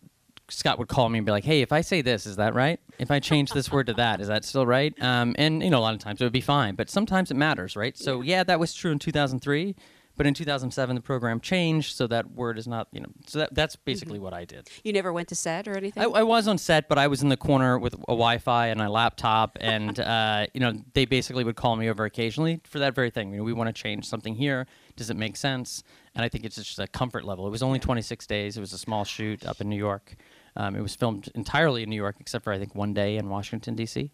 Scott 0.49 0.77
would 0.77 0.87
call 0.87 1.09
me 1.09 1.19
and 1.19 1.25
be 1.25 1.31
like, 1.31 1.43
"Hey, 1.43 1.61
if 1.61 1.71
I 1.71 1.81
say 1.81 2.01
this, 2.01 2.25
is 2.25 2.35
that 2.35 2.53
right? 2.53 2.79
If 2.99 3.11
I 3.11 3.19
change 3.19 3.51
this 3.51 3.71
word 3.71 3.87
to 3.87 3.93
that, 3.93 4.21
is 4.21 4.27
that 4.27 4.45
still 4.45 4.65
right?" 4.65 4.93
Um, 5.01 5.35
and 5.37 5.63
you 5.63 5.69
know, 5.69 5.79
a 5.79 5.81
lot 5.81 5.93
of 5.93 5.99
times 5.99 6.21
it 6.21 6.23
would 6.23 6.33
be 6.33 6.41
fine, 6.41 6.75
but 6.75 6.89
sometimes 6.89 7.31
it 7.31 7.35
matters, 7.35 7.75
right? 7.75 7.97
So 7.97 8.21
yeah, 8.21 8.43
that 8.43 8.59
was 8.59 8.73
true 8.73 8.91
in 8.91 8.99
2003, 8.99 9.75
but 10.15 10.27
in 10.27 10.33
2007 10.33 10.95
the 10.95 11.01
program 11.01 11.39
changed, 11.39 11.95
so 11.95 12.07
that 12.07 12.31
word 12.31 12.57
is 12.57 12.68
not, 12.68 12.88
you 12.92 13.01
know, 13.01 13.10
so 13.25 13.39
that, 13.39 13.54
that's 13.54 13.75
basically 13.75 14.19
what 14.19 14.33
I 14.33 14.45
did. 14.45 14.69
You 14.83 14.94
never 14.94 15.12
went 15.12 15.27
to 15.30 15.36
set 15.36 15.68
or 15.68 15.75
anything? 15.75 16.04
I, 16.04 16.07
I 16.07 16.24
was 16.24 16.48
on 16.48 16.57
set, 16.57 16.88
but 16.88 16.98
I 16.98 17.07
was 17.07 17.21
in 17.21 17.30
the 17.30 17.38
corner 17.38 17.80
with 17.80 17.94
a 17.94 17.98
Wi-Fi 17.98 18.68
and 18.68 18.81
a 18.81 18.89
laptop, 18.89 19.57
and 19.62 20.00
uh, 20.00 20.48
you 20.54 20.60
know 20.60 20.74
they 20.94 21.06
basically 21.06 21.44
would 21.44 21.56
call 21.56 21.75
me 21.75 21.89
over 21.89 22.06
occasionally 22.06 22.62
for 22.63 22.80
that 22.80 22.95
very 22.95 23.10
thing. 23.10 23.31
You 23.31 23.38
know, 23.38 23.44
we 23.44 23.54
want 23.54 23.74
to 23.74 23.81
change 23.81 24.06
something 24.06 24.36
here. 24.36 24.68
Does 24.95 25.10
it 25.10 25.18
make 25.18 25.36
sense? 25.36 25.83
And 26.15 26.24
I 26.24 26.30
think 26.30 26.45
it's 26.45 26.56
just 26.56 26.80
a 26.80 26.88
comfort 26.88 27.25
level. 27.25 27.48
It 27.48 27.50
was 27.50 27.63
only 27.63 27.80
26 27.80 28.27
days. 28.27 28.56
It 28.56 28.60
was 28.60 28.74
a 28.74 28.77
small 28.77 29.04
shoot 29.04 29.45
up 29.45 29.60
in 29.62 29.69
New 29.69 29.77
York. 29.77 30.15
Um, 30.56 30.75
it 30.75 30.81
was 30.81 30.95
filmed 30.95 31.30
entirely 31.33 31.81
in 31.81 31.89
New 31.89 31.95
York, 31.95 32.18
except 32.19 32.44
for 32.44 32.54
I 32.54 32.60
think 32.60 32.75
one 32.75 32.94
day 32.94 33.18
in 33.18 33.30
Washington 33.30 33.75
D.C. 33.75 34.12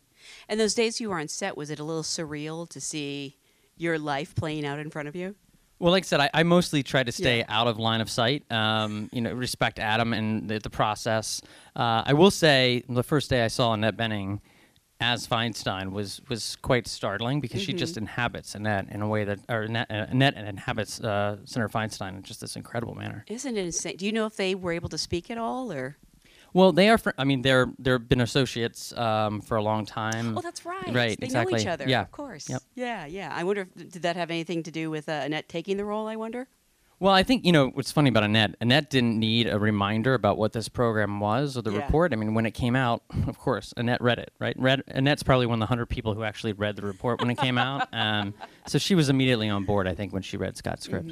and 0.48 0.60
those 0.60 0.74
days 0.74 1.02
you 1.02 1.10
were 1.10 1.20
on 1.20 1.28
set, 1.28 1.58
was 1.58 1.70
it 1.70 1.80
a 1.80 1.84
little 1.84 2.04
surreal 2.04 2.70
to 2.70 2.80
see 2.80 3.38
your 3.76 4.00
life 4.00 4.36
playing 4.36 4.66
out 4.66 4.80
in 4.80 4.90
front 4.90 5.08
of 5.08 5.16
you? 5.16 5.36
Well, 5.80 5.92
like 5.92 6.04
I 6.04 6.06
said, 6.06 6.20
I, 6.20 6.30
I 6.34 6.44
mostly 6.44 6.84
try 6.84 7.04
to 7.04 7.12
stay 7.12 7.40
Yeah. 7.40 7.46
out 7.48 7.68
of 7.68 7.80
line 7.80 8.02
of 8.02 8.10
sight. 8.10 8.44
Um, 8.52 9.10
you 9.14 9.22
know, 9.22 9.34
respect 9.34 9.80
Adam 9.80 10.14
and 10.14 10.50
the, 10.50 10.60
the 10.60 10.70
process. 10.70 11.42
Uh, 11.76 12.04
I 12.06 12.14
will 12.14 12.32
say, 12.32 12.84
the 12.90 13.04
first 13.04 13.30
day 13.30 13.44
I 13.46 13.48
saw 13.48 13.74
Annette 13.74 13.96
Bening 13.98 14.42
as 15.02 15.26
Feinstein 15.26 15.92
was 15.94 16.20
was 16.28 16.58
quite 16.58 16.86
startling 16.86 17.40
because 17.40 17.62
she 17.62 17.72
just 17.72 17.96
inhabits 17.96 18.54
Annette 18.56 18.90
in 18.92 19.02
a 19.02 19.08
way 19.08 19.24
that, 19.24 19.40
or 19.48 19.62
Annette, 19.62 19.90
uh, 19.90 20.06
Annette 20.10 20.36
inhabits 20.36 21.00
uh, 21.00 21.38
Senator 21.46 21.70
Feinstein 21.70 22.18
in 22.18 22.24
just 22.24 22.42
this 22.42 22.58
incredible 22.58 22.96
manner. 22.96 23.24
Isn't 23.30 23.56
it 23.56 23.66
insane? 23.66 23.96
Do 23.96 24.06
you 24.06 24.12
know 24.12 24.26
if 24.26 24.36
they 24.36 24.56
were 24.56 24.74
able 24.74 24.90
to 24.90 24.98
speak 24.98 25.32
at 25.32 25.38
all, 25.38 25.72
or? 25.72 25.96
Well, 26.54 26.72
they 26.72 26.90
are. 26.90 26.98
Fr- 26.98 27.12
I 27.18 27.24
mean, 27.24 27.42
they're 27.42 27.72
they've 27.78 28.08
been 28.08 28.22
associates 28.22 28.92
um, 28.98 29.42
for 29.42 29.58
a 29.58 29.62
long 29.62 29.86
time. 29.86 30.38
Oh, 30.38 30.42
that's 30.42 30.66
right. 30.66 30.94
Right, 30.94 31.20
They 31.20 31.26
exactly. 31.26 31.54
know 31.54 31.60
each 31.62 31.68
other. 31.68 31.86
Yeah. 31.88 32.02
Of 32.02 32.12
course. 32.12 32.50
Yep. 32.50 32.62
Yeah, 32.76 33.06
yeah. 33.06 33.32
I 33.36 33.44
wonder 33.44 33.62
if 33.76 33.92
did 33.92 34.02
that 34.04 34.16
have 34.16 34.32
anything 34.32 34.64
to 34.64 34.72
do 34.72 34.90
with 34.90 35.08
uh, 35.10 35.14
Annette 35.24 35.48
taking 35.50 35.78
the 35.78 35.86
role? 35.86 36.08
I 36.08 36.16
wonder. 36.16 36.48
Well, 37.02 37.14
I 37.14 37.24
think 37.24 37.46
you 37.46 37.54
know 37.54 37.68
what's 37.70 37.94
funny 37.94 38.10
about 38.10 38.24
Annette. 38.24 38.56
Annette 38.60 38.90
didn't 38.90 39.18
need 39.18 39.48
a 39.48 39.58
reminder 39.58 40.16
about 40.16 40.38
what 40.38 40.52
this 40.52 40.68
program 40.68 41.22
was 41.22 41.56
or 41.56 41.62
the 41.62 41.72
Yeah. 41.72 41.78
report. 41.86 42.12
I 42.12 42.18
mean, 42.18 42.34
when 42.34 42.46
it 42.46 42.52
came 42.52 42.76
out, 42.76 43.04
of 43.28 43.38
course, 43.40 43.74
Annette 43.78 44.02
read 44.02 44.20
it, 44.20 44.34
right? 44.38 44.54
Read 44.60 44.84
Annette's 44.90 45.24
probably 45.24 45.46
one 45.46 45.56
of 45.56 45.60
the 45.62 45.68
hundred 45.68 45.86
people 45.86 46.14
who 46.14 46.24
actually 46.24 46.52
read 46.52 46.76
the 46.76 46.82
report 46.82 47.22
when 47.22 47.30
it 47.30 47.38
came 47.38 47.58
out. 47.58 47.88
Um, 47.94 48.34
so 48.68 48.78
she 48.78 48.96
was 48.96 49.08
immediately 49.10 49.48
on 49.50 49.64
board. 49.66 49.88
I 49.88 49.94
think 49.96 50.12
when 50.14 50.22
she 50.24 50.36
read 50.36 50.58
Scott's 50.58 50.84
script. 50.84 51.12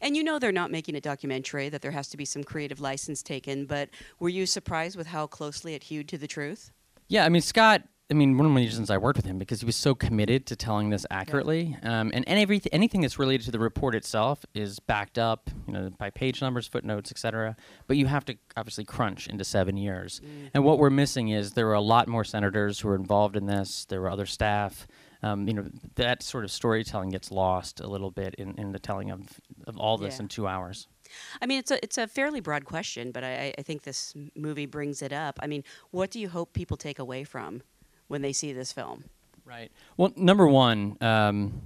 And 0.00 0.16
you 0.16 0.22
know 0.24 0.38
they're 0.38 0.52
not 0.52 0.70
making 0.70 0.94
a 0.96 1.00
documentary; 1.00 1.68
that 1.68 1.82
there 1.82 1.90
has 1.90 2.08
to 2.08 2.16
be 2.16 2.24
some 2.24 2.44
creative 2.44 2.80
license 2.80 3.22
taken. 3.22 3.66
But 3.66 3.90
were 4.18 4.28
you 4.28 4.46
surprised 4.46 4.96
with 4.96 5.08
how 5.08 5.26
closely 5.26 5.74
it 5.74 5.84
hewed 5.84 6.08
to 6.08 6.18
the 6.18 6.26
truth? 6.26 6.70
Yeah, 7.08 7.24
I 7.24 7.28
mean 7.28 7.42
Scott. 7.42 7.82
I 8.08 8.14
mean, 8.14 8.36
one 8.38 8.46
of 8.46 8.54
the 8.54 8.56
reasons 8.60 8.88
I 8.88 8.98
worked 8.98 9.16
with 9.16 9.26
him 9.26 9.36
because 9.36 9.60
he 9.60 9.66
was 9.66 9.74
so 9.74 9.92
committed 9.92 10.46
to 10.46 10.54
telling 10.54 10.90
this 10.90 11.04
accurately, 11.10 11.76
um, 11.82 12.12
and 12.14 12.26
and 12.28 12.38
everything 12.38 12.72
anything 12.72 13.00
that's 13.00 13.18
related 13.18 13.46
to 13.46 13.50
the 13.50 13.58
report 13.58 13.96
itself 13.96 14.46
is 14.54 14.78
backed 14.78 15.18
up, 15.18 15.50
you 15.66 15.72
know, 15.72 15.90
by 15.98 16.10
page 16.10 16.40
numbers, 16.40 16.68
footnotes, 16.68 17.10
etc. 17.10 17.56
But 17.88 17.96
you 17.96 18.06
have 18.06 18.24
to 18.26 18.36
obviously 18.56 18.84
crunch 18.84 19.26
into 19.26 19.42
seven 19.42 19.76
years. 19.76 20.20
And 20.54 20.62
what 20.62 20.78
we're 20.78 20.90
missing 20.90 21.30
is 21.30 21.52
there 21.54 21.66
were 21.66 21.74
a 21.74 21.80
lot 21.80 22.06
more 22.06 22.22
senators 22.22 22.78
who 22.78 22.88
were 22.88 22.94
involved 22.94 23.36
in 23.36 23.46
this. 23.46 23.84
There 23.84 24.00
were 24.00 24.10
other 24.10 24.26
staff. 24.26 24.86
Um, 25.22 25.48
you 25.48 25.54
know, 25.54 25.66
that 25.94 26.22
sort 26.22 26.44
of 26.44 26.50
storytelling 26.50 27.08
gets 27.10 27.30
lost 27.30 27.80
a 27.80 27.86
little 27.86 28.10
bit 28.10 28.34
in, 28.34 28.54
in 28.58 28.72
the 28.72 28.78
telling 28.78 29.10
of, 29.10 29.20
of 29.66 29.76
all 29.78 29.96
this 29.96 30.16
Yeah. 30.16 30.22
in 30.22 30.28
two 30.28 30.46
hours. 30.46 30.88
I 31.40 31.46
mean, 31.46 31.58
it's 31.58 31.70
a 31.70 31.82
it's 31.84 31.98
a 31.98 32.06
fairly 32.06 32.40
broad 32.40 32.64
question, 32.64 33.12
but 33.12 33.22
I, 33.24 33.54
I 33.56 33.62
think 33.62 33.82
this 33.82 34.12
movie 34.34 34.66
brings 34.66 35.02
it 35.02 35.12
up. 35.12 35.38
I 35.42 35.46
mean, 35.46 35.62
what 35.90 36.10
do 36.10 36.18
you 36.20 36.28
hope 36.28 36.52
people 36.52 36.76
take 36.76 36.98
away 36.98 37.24
from 37.24 37.62
when 38.08 38.22
they 38.22 38.32
see 38.32 38.52
this 38.52 38.72
film? 38.72 39.04
Right. 39.44 39.70
Well, 39.96 40.12
number 40.16 40.46
one, 40.48 40.96
um, 41.00 41.62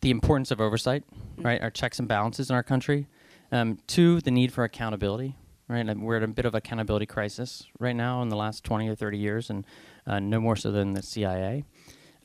the 0.00 0.10
importance 0.10 0.50
of 0.52 0.60
oversight, 0.60 1.02
right? 1.38 1.60
Our 1.60 1.70
checks 1.70 1.98
and 1.98 2.06
balances 2.06 2.48
in 2.50 2.54
our 2.56 2.62
country. 2.62 3.08
Um, 3.52 3.78
two, 3.88 4.20
the 4.20 4.30
need 4.30 4.52
for 4.52 4.62
accountability, 4.64 5.36
right? 5.68 5.86
And 5.88 6.02
we're 6.02 6.16
at 6.18 6.22
a 6.22 6.28
bit 6.28 6.44
of 6.46 6.54
accountability 6.54 7.06
crisis 7.06 7.64
right 7.80 7.94
now 7.96 8.22
in 8.22 8.28
the 8.28 8.36
last 8.36 8.62
20 8.64 8.88
or 8.88 8.94
30 8.94 9.18
years, 9.18 9.50
and 9.50 9.66
uh, 10.06 10.20
no 10.20 10.38
more 10.40 10.54
so 10.56 10.70
than 10.70 10.92
the 10.94 11.02
CIA. 11.02 11.64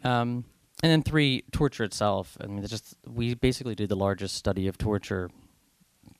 Um, 0.03 0.45
and 0.83 0.91
then 0.91 1.03
three, 1.03 1.43
torture 1.51 1.83
itself. 1.83 2.37
I 2.41 2.47
mean, 2.47 2.65
just 2.65 2.95
we 3.07 3.33
basically 3.35 3.75
did 3.75 3.89
the 3.89 3.95
largest 3.95 4.35
study 4.35 4.67
of 4.67 4.77
torture 4.77 5.29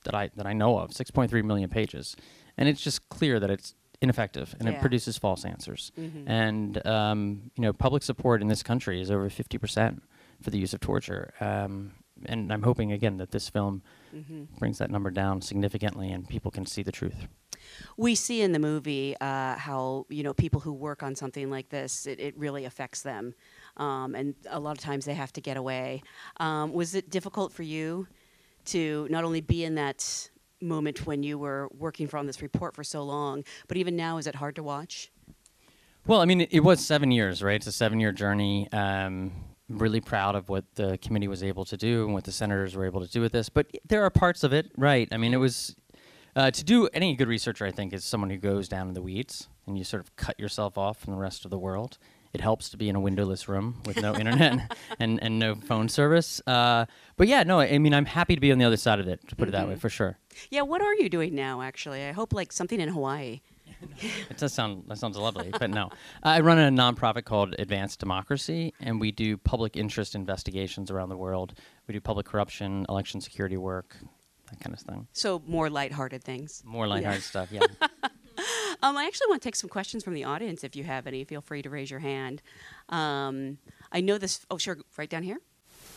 that 0.04 0.16
I 0.16 0.30
that 0.36 0.46
I 0.46 0.54
know 0.54 0.78
of, 0.80 0.92
6.3 0.92 1.44
million 1.44 1.70
pages, 1.70 2.16
and 2.58 2.68
it's 2.70 2.82
just 2.82 3.08
clear 3.10 3.40
that 3.40 3.50
it's 3.50 3.76
ineffective 4.02 4.56
and 4.60 4.68
Yeah. 4.68 4.76
it 4.76 4.82
produces 4.82 5.18
false 5.18 5.46
answers. 5.46 5.92
Mhm. 5.98 6.24
And 6.28 6.88
um, 6.88 7.52
you 7.56 7.62
know, 7.62 7.74
public 7.74 8.02
support 8.04 8.42
in 8.42 8.48
this 8.48 8.64
country 8.64 9.00
is 9.02 9.12
over 9.12 9.30
50 9.30 9.58
percent 9.58 10.04
for 10.42 10.50
the 10.50 10.58
use 10.58 10.74
of 10.74 10.80
torture. 10.80 11.34
Um, 11.40 11.94
and 12.26 12.52
I'm 12.54 12.64
hoping 12.64 12.92
again 12.92 13.18
that 13.18 13.32
this 13.32 13.50
film 13.50 13.82
Mm-hmm. 14.14 14.44
brings 14.60 14.78
that 14.80 14.92
number 14.92 15.10
down 15.10 15.42
significantly, 15.42 16.12
and 16.12 16.28
people 16.28 16.52
can 16.52 16.66
see 16.66 16.84
the 16.84 16.92
truth. 16.92 17.28
We 17.96 18.14
see 18.14 18.42
in 18.42 18.52
the 18.52 18.60
movie 18.60 19.16
uh, 19.22 19.56
how 19.56 20.06
you 20.10 20.22
know 20.22 20.34
people 20.34 20.60
who 20.60 20.74
work 20.74 21.02
on 21.02 21.16
something 21.16 21.50
like 21.50 21.70
this, 21.70 22.06
it, 22.06 22.20
it 22.20 22.38
really 22.38 22.66
affects 22.66 23.04
them, 23.04 23.34
um, 23.78 24.16
and 24.16 24.36
a 24.50 24.60
lot 24.60 24.78
of 24.78 24.84
times 24.84 25.06
they 25.06 25.14
have 25.14 25.34
to 25.34 25.42
get 25.42 25.58
away. 25.58 26.04
Um, 26.38 26.74
was 26.74 26.96
it 26.96 27.10
difficult 27.10 27.54
for 27.54 27.64
you 27.64 28.08
to 28.66 29.08
not 29.10 29.24
only 29.24 29.42
be 29.42 29.64
in 29.64 29.76
that 29.76 30.30
moment 30.62 31.06
when 31.06 31.24
you 31.24 31.38
were 31.38 31.70
working 31.78 32.10
on 32.14 32.28
this 32.28 32.42
report 32.42 32.76
for 32.76 32.84
so 32.84 33.04
long, 33.04 33.44
but 33.68 33.78
even 33.78 33.96
now, 33.96 34.18
is 34.18 34.28
it 34.28 34.36
hard 34.36 34.56
to 34.56 34.64
watch? 34.64 35.12
Well, 36.08 36.22
I 36.22 36.26
mean, 36.26 36.42
it, 36.42 36.50
it 36.52 36.60
was 36.62 36.86
seven 36.86 37.12
years, 37.12 37.44
right? 37.44 37.56
It's 37.56 37.68
a 37.68 37.72
seven-year 37.72 38.12
journey. 38.12 38.72
Um, 38.72 39.32
really 39.70 40.02
proud 40.02 40.36
of 40.36 40.50
what 40.50 40.66
the 40.76 40.98
committee 40.98 41.28
was 41.28 41.44
able 41.44 41.66
to 41.66 41.78
do 41.78 42.06
and 42.06 42.14
what 42.14 42.24
the 42.24 42.32
senators 42.32 42.76
were 42.76 42.86
able 42.86 43.02
to 43.02 43.10
do 43.10 43.22
with 43.22 43.32
this. 43.32 43.50
But 43.50 43.68
there 43.88 44.04
are 44.04 44.10
parts 44.10 44.44
of 44.44 44.54
it, 44.54 44.72
right? 44.78 45.08
I 45.12 45.18
mean, 45.18 45.34
it 45.34 45.38
was 45.38 45.76
uh, 46.36 46.52
to 46.52 46.64
do 46.64 46.88
any 46.94 47.16
good 47.16 47.28
researcher. 47.28 47.66
I 47.66 47.72
think 47.72 47.94
is 47.94 48.04
someone 48.04 48.30
who 48.30 48.38
goes 48.38 48.68
down 48.68 48.88
in 48.88 48.94
the 48.94 49.02
weeds 49.02 49.48
and 49.66 49.78
you 49.78 49.84
sort 49.84 50.04
of 50.04 50.16
cut 50.16 50.40
yourself 50.40 50.78
off 50.78 51.00
from 51.00 51.14
the 51.14 51.20
rest 51.20 51.46
of 51.46 51.52
the 51.52 51.60
world. 51.60 51.98
It 52.34 52.42
helps 52.42 52.70
to 52.70 52.78
be 52.78 52.88
in 52.88 52.96
a 52.96 53.00
windowless 53.00 53.50
room 53.50 53.82
with 53.86 54.02
no 54.02 54.16
internet 54.16 54.76
and, 55.00 55.22
and 55.22 55.38
no 55.38 55.56
phone 55.56 55.90
service. 55.90 56.42
Uh, 56.48 56.86
but 57.18 57.28
yeah, 57.28 57.44
no, 57.44 57.60
I 57.60 57.78
mean, 57.78 57.94
I'm 57.94 58.06
happy 58.06 58.36
to 58.36 58.42
be 58.42 58.52
on 58.52 58.58
the 58.58 58.66
other 58.66 58.78
side 58.78 59.00
of 59.00 59.08
it, 59.08 59.28
to 59.28 59.36
put 59.36 59.48
it 59.48 59.52
that 59.52 59.68
way, 59.68 59.76
for 59.76 59.90
sure. 59.90 60.18
Yeah, 60.50 60.62
what 60.62 60.82
are 60.82 60.94
you 60.96 61.10
doing 61.10 61.36
now, 61.36 61.62
actually? 61.62 62.04
I 62.04 62.12
hope 62.12 62.34
like 62.34 62.52
something 62.52 62.80
in 62.80 62.90
Hawaii. 62.90 63.42
It 64.30 64.38
does 64.38 64.54
sound 64.54 64.84
that 64.88 64.98
sounds 64.98 65.18
lovely, 65.18 65.52
but 65.58 65.70
no. 65.70 65.90
I 66.24 66.42
run 66.42 66.60
a 66.60 66.70
nonprofit 66.70 67.26
called 67.26 67.56
Advanced 67.58 68.00
Democracy, 68.00 68.74
and 68.80 69.00
we 69.00 69.12
do 69.12 69.38
public 69.38 69.76
interest 69.76 70.14
investigations 70.16 70.92
around 70.92 71.10
the 71.10 71.18
world. 71.18 71.54
We 71.88 71.94
do 71.94 72.02
public 72.02 72.26
corruption, 72.28 72.86
election 72.90 73.22
security 73.22 73.58
work, 73.58 73.98
that 74.50 74.60
kind 74.60 74.74
of 74.74 74.80
thing. 74.82 75.08
So 75.14 75.42
more 75.48 75.70
lighthearted 75.70 76.24
things. 76.24 76.62
More 76.66 76.88
lighthearted 76.88 77.24
stuff, 77.24 77.52
yeah. 77.52 77.62
Um, 78.82 78.98
I 78.98 79.06
actually 79.06 79.28
want 79.30 79.42
to 79.42 79.48
take 79.48 79.56
some 79.56 79.70
questions 79.70 80.04
from 80.04 80.14
the 80.14 80.24
audience 80.24 80.64
if 80.64 80.76
you 80.76 80.84
have 80.84 81.08
any. 81.08 81.24
Feel 81.24 81.42
free 81.42 81.62
to 81.62 81.70
raise 81.70 81.92
your 81.92 82.00
hand. 82.00 82.42
Um, 82.90 83.58
I 83.92 84.02
know 84.02 84.18
this. 84.18 84.46
Oh, 84.50 84.58
sure, 84.58 84.78
right 84.98 85.10
down 85.10 85.24
here. 85.24 85.40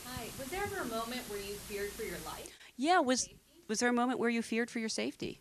Hi. 0.05 0.25
Was 0.37 0.49
there 0.49 0.63
ever 0.63 0.81
a 0.81 0.85
moment 0.85 1.21
where 1.29 1.39
you 1.39 1.55
feared 1.55 1.91
for 1.91 2.03
your 2.03 2.17
life? 2.25 2.51
Yeah, 2.77 2.99
was 2.99 3.29
was 3.67 3.79
there 3.79 3.89
a 3.89 3.93
moment 3.93 4.19
where 4.19 4.29
you 4.29 4.41
feared 4.41 4.69
for 4.69 4.79
your 4.79 4.89
safety? 4.89 5.39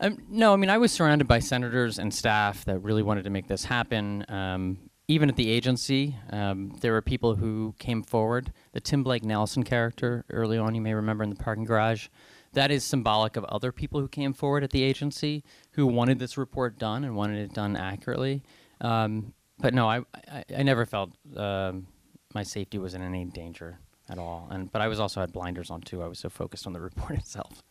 Um, 0.00 0.18
no, 0.28 0.52
I 0.52 0.56
mean, 0.56 0.70
I 0.70 0.78
was 0.78 0.90
surrounded 0.90 1.28
by 1.28 1.38
senators 1.38 1.98
and 1.98 2.12
staff 2.12 2.64
that 2.64 2.80
really 2.80 3.04
wanted 3.04 3.22
to 3.24 3.30
make 3.30 3.46
this 3.46 3.64
happen. 3.64 4.24
Um, 4.28 4.90
even 5.06 5.28
at 5.28 5.36
the 5.36 5.48
agency, 5.48 6.16
um, 6.30 6.76
there 6.80 6.92
were 6.92 7.02
people 7.02 7.36
who 7.36 7.74
came 7.78 8.02
forward. 8.02 8.52
The 8.72 8.80
Tim 8.80 9.04
Blake 9.04 9.24
Nelson 9.24 9.62
character 9.62 10.24
early 10.30 10.58
on, 10.58 10.74
you 10.74 10.80
may 10.80 10.94
remember 10.94 11.22
in 11.22 11.30
the 11.30 11.36
parking 11.36 11.64
garage, 11.64 12.08
that 12.52 12.70
is 12.70 12.84
symbolic 12.84 13.36
of 13.36 13.44
other 13.44 13.72
people 13.72 14.00
who 14.00 14.08
came 14.08 14.32
forward 14.32 14.64
at 14.64 14.70
the 14.70 14.82
agency 14.82 15.42
who 15.72 15.86
wanted 15.86 16.18
this 16.18 16.36
report 16.36 16.78
done 16.78 17.04
and 17.04 17.16
wanted 17.16 17.38
it 17.38 17.54
done 17.54 17.76
accurately. 17.76 18.42
Um, 18.80 19.32
but 19.58 19.74
no, 19.74 19.88
I, 19.88 20.00
I, 20.30 20.44
I 20.58 20.62
never 20.62 20.84
felt 20.84 21.12
um, 21.36 21.86
my 22.34 22.42
safety 22.42 22.78
was 22.78 22.94
in 22.94 23.02
any 23.02 23.24
danger 23.24 23.78
at 24.08 24.18
all. 24.18 24.48
And 24.50 24.70
but 24.70 24.82
I 24.82 24.88
was 24.88 25.00
also 25.00 25.20
had 25.20 25.32
blinders 25.32 25.70
on 25.70 25.80
too. 25.80 26.02
I 26.02 26.06
was 26.06 26.18
so 26.18 26.28
focused 26.28 26.66
on 26.66 26.72
the 26.72 26.80
report 26.88 27.12
itself. 27.12 27.62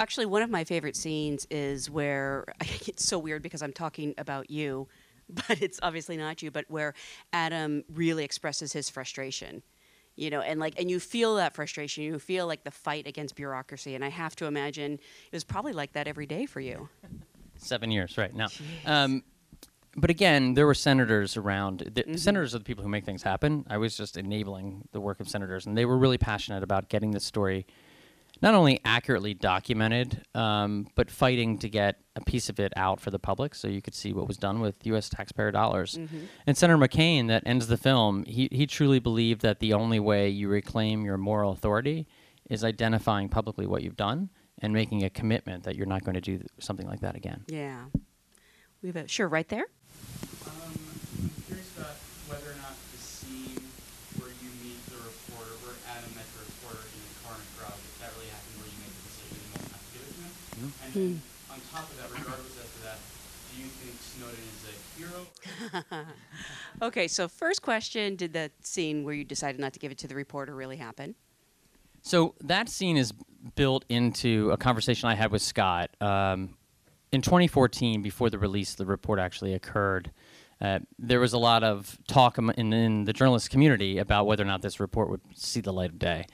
Actually, 0.00 0.26
one 0.26 0.42
of 0.42 0.50
my 0.50 0.64
favorite 0.64 0.96
scenes 0.96 1.46
is 1.50 1.90
where 1.90 2.44
it's 2.60 3.04
so 3.04 3.18
weird 3.18 3.42
because 3.42 3.62
I'm 3.62 3.72
talking 3.72 4.14
about 4.18 4.50
you, 4.50 4.88
but 5.28 5.60
it's 5.62 5.80
obviously 5.82 6.16
not 6.16 6.42
you. 6.42 6.50
But 6.50 6.66
where 6.68 6.94
Adam 7.32 7.84
really 7.92 8.24
expresses 8.24 8.72
his 8.72 8.88
frustration, 8.88 9.62
you 10.18 10.30
know, 10.30 10.40
and 10.40 10.58
like, 10.58 10.78
and 10.80 10.90
you 10.90 10.98
feel 10.98 11.36
that 11.36 11.54
frustration. 11.54 12.02
You 12.02 12.18
feel 12.18 12.46
like 12.46 12.64
the 12.64 12.70
fight 12.70 13.06
against 13.06 13.36
bureaucracy, 13.36 13.94
and 13.94 14.04
I 14.04 14.08
have 14.08 14.34
to 14.36 14.46
imagine 14.46 14.94
it 14.94 15.00
was 15.32 15.44
probably 15.44 15.72
like 15.72 15.92
that 15.92 16.08
every 16.08 16.26
day 16.26 16.44
for 16.44 16.60
you. 16.60 16.88
Seven 17.56 17.90
years, 17.90 18.18
right 18.18 18.34
now. 18.34 18.48
Um, 18.84 19.22
but 19.96 20.10
again, 20.10 20.54
there 20.54 20.66
were 20.66 20.74
senators 20.74 21.36
around. 21.36 21.90
The 21.94 22.02
Mm-hmm. 22.02 22.16
Senators 22.16 22.54
are 22.54 22.58
the 22.58 22.64
people 22.64 22.82
who 22.82 22.90
make 22.90 23.04
things 23.04 23.22
happen. 23.22 23.64
I 23.70 23.78
was 23.78 23.96
just 23.96 24.16
enabling 24.16 24.88
the 24.92 25.00
work 25.00 25.20
of 25.20 25.28
senators, 25.28 25.66
and 25.66 25.78
they 25.78 25.84
were 25.84 25.96
really 25.96 26.18
passionate 26.18 26.62
about 26.62 26.88
getting 26.88 27.12
this 27.12 27.24
story 27.24 27.66
not 28.40 28.54
only 28.54 28.80
accurately 28.84 29.34
documented, 29.34 30.22
um, 30.34 30.86
but 30.94 31.10
fighting 31.10 31.58
to 31.58 31.68
get 31.68 32.00
a 32.16 32.20
piece 32.20 32.48
of 32.48 32.58
it 32.60 32.72
out 32.76 33.00
for 33.00 33.10
the 33.10 33.18
public 33.18 33.54
so 33.54 33.68
you 33.68 33.82
could 33.82 33.94
see 33.94 34.12
what 34.12 34.26
was 34.26 34.36
done 34.36 34.60
with 34.60 34.74
U.S. 34.86 35.08
taxpayer 35.08 35.50
dollars. 35.50 35.96
Mm-hmm. 35.96 36.18
And 36.46 36.56
Senator 36.56 36.78
McCain, 36.78 37.28
that 37.28 37.42
ends 37.46 37.66
the 37.66 37.76
film, 37.76 38.24
he, 38.24 38.48
he 38.52 38.66
truly 38.66 38.98
believed 38.98 39.42
that 39.42 39.60
the 39.60 39.72
only 39.72 40.00
way 40.00 40.28
you 40.28 40.48
reclaim 40.48 41.04
your 41.04 41.16
moral 41.18 41.52
authority 41.52 42.06
is 42.48 42.64
identifying 42.64 43.28
publicly 43.28 43.66
what 43.66 43.82
you've 43.82 43.96
done 43.96 44.30
and 44.60 44.72
making 44.72 45.04
a 45.04 45.10
commitment 45.10 45.64
that 45.64 45.76
you're 45.76 45.86
not 45.86 46.04
going 46.04 46.14
to 46.14 46.20
do 46.20 46.38
th- 46.38 46.48
something 46.58 46.86
like 46.86 47.00
that 47.00 47.14
again. 47.14 47.44
Yeah, 47.46 47.84
we 48.82 48.88
have 48.88 48.96
a 48.96 49.06
sure 49.08 49.28
right 49.28 49.48
there. 49.48 49.66
Um, 50.46 50.74
I'm 51.22 51.30
curious 51.46 51.70
about 51.76 51.94
whether 52.26 52.50
or 52.50 52.58
not 52.58 52.74
the 52.90 52.98
scene 52.98 53.62
where 54.18 54.32
you 54.42 54.50
meet 54.64 54.82
the 54.90 54.98
reporter, 54.98 55.54
where 55.62 55.78
Adam 55.94 56.10
met 56.18 56.26
the 56.34 56.42
reporter 56.42 56.82
in 56.90 56.98
the 57.06 57.14
car 57.22 57.38
in 57.38 57.42
the 57.46 57.52
garage, 57.60 57.78
if 57.78 57.94
that 58.02 58.10
really 58.18 58.30
happened, 58.34 58.54
where 58.58 58.70
you 58.70 58.78
made 58.82 58.94
the 58.98 59.04
decision 59.06 59.38
not 59.70 59.78
to 59.78 59.88
give 59.94 60.06
it. 60.64 60.70
And 60.84 60.94
then 60.94 61.22
on 61.50 61.60
top 61.72 61.90
of 61.90 61.96
that, 61.98 62.10
regardless 62.10 62.58
as 62.58 62.70
to 62.76 62.82
that, 62.84 62.98
do 63.54 63.62
you 63.62 63.68
think 63.68 63.96
Snowden 64.00 64.44
is 64.54 64.64
a 64.68 65.94
hero? 65.94 66.04
Okay, 66.80 67.08
so 67.08 67.26
first 67.26 67.62
question: 67.62 68.14
Did 68.14 68.32
the 68.32 68.52
scene 68.62 69.02
where 69.02 69.14
you 69.14 69.24
decided 69.24 69.60
not 69.60 69.72
to 69.72 69.78
give 69.80 69.90
it 69.90 69.98
to 69.98 70.06
the 70.06 70.14
reporter 70.14 70.54
really 70.54 70.76
happen? 70.76 71.16
So 72.02 72.34
that 72.42 72.68
scene 72.68 72.96
is 72.96 73.12
built 73.56 73.84
into 73.88 74.50
a 74.52 74.56
conversation 74.56 75.08
I 75.08 75.14
had 75.14 75.32
with 75.32 75.42
Scott 75.42 75.90
um, 76.00 76.56
in 77.10 77.20
2014, 77.22 78.02
before 78.02 78.30
the 78.30 78.38
release 78.38 78.72
of 78.72 78.76
the 78.76 78.86
report 78.86 79.18
actually 79.18 79.54
occurred. 79.54 80.12
Uh, 80.60 80.80
there 80.98 81.20
was 81.20 81.32
a 81.32 81.38
lot 81.38 81.62
of 81.62 81.98
talk 82.08 82.38
in, 82.38 82.50
in 82.50 83.04
the 83.04 83.12
journalist 83.12 83.50
community 83.50 83.98
about 83.98 84.26
whether 84.26 84.42
or 84.42 84.46
not 84.46 84.62
this 84.62 84.80
report 84.80 85.08
would 85.08 85.20
see 85.34 85.60
the 85.60 85.72
light 85.72 85.90
of 85.90 85.98
day. 85.98 86.26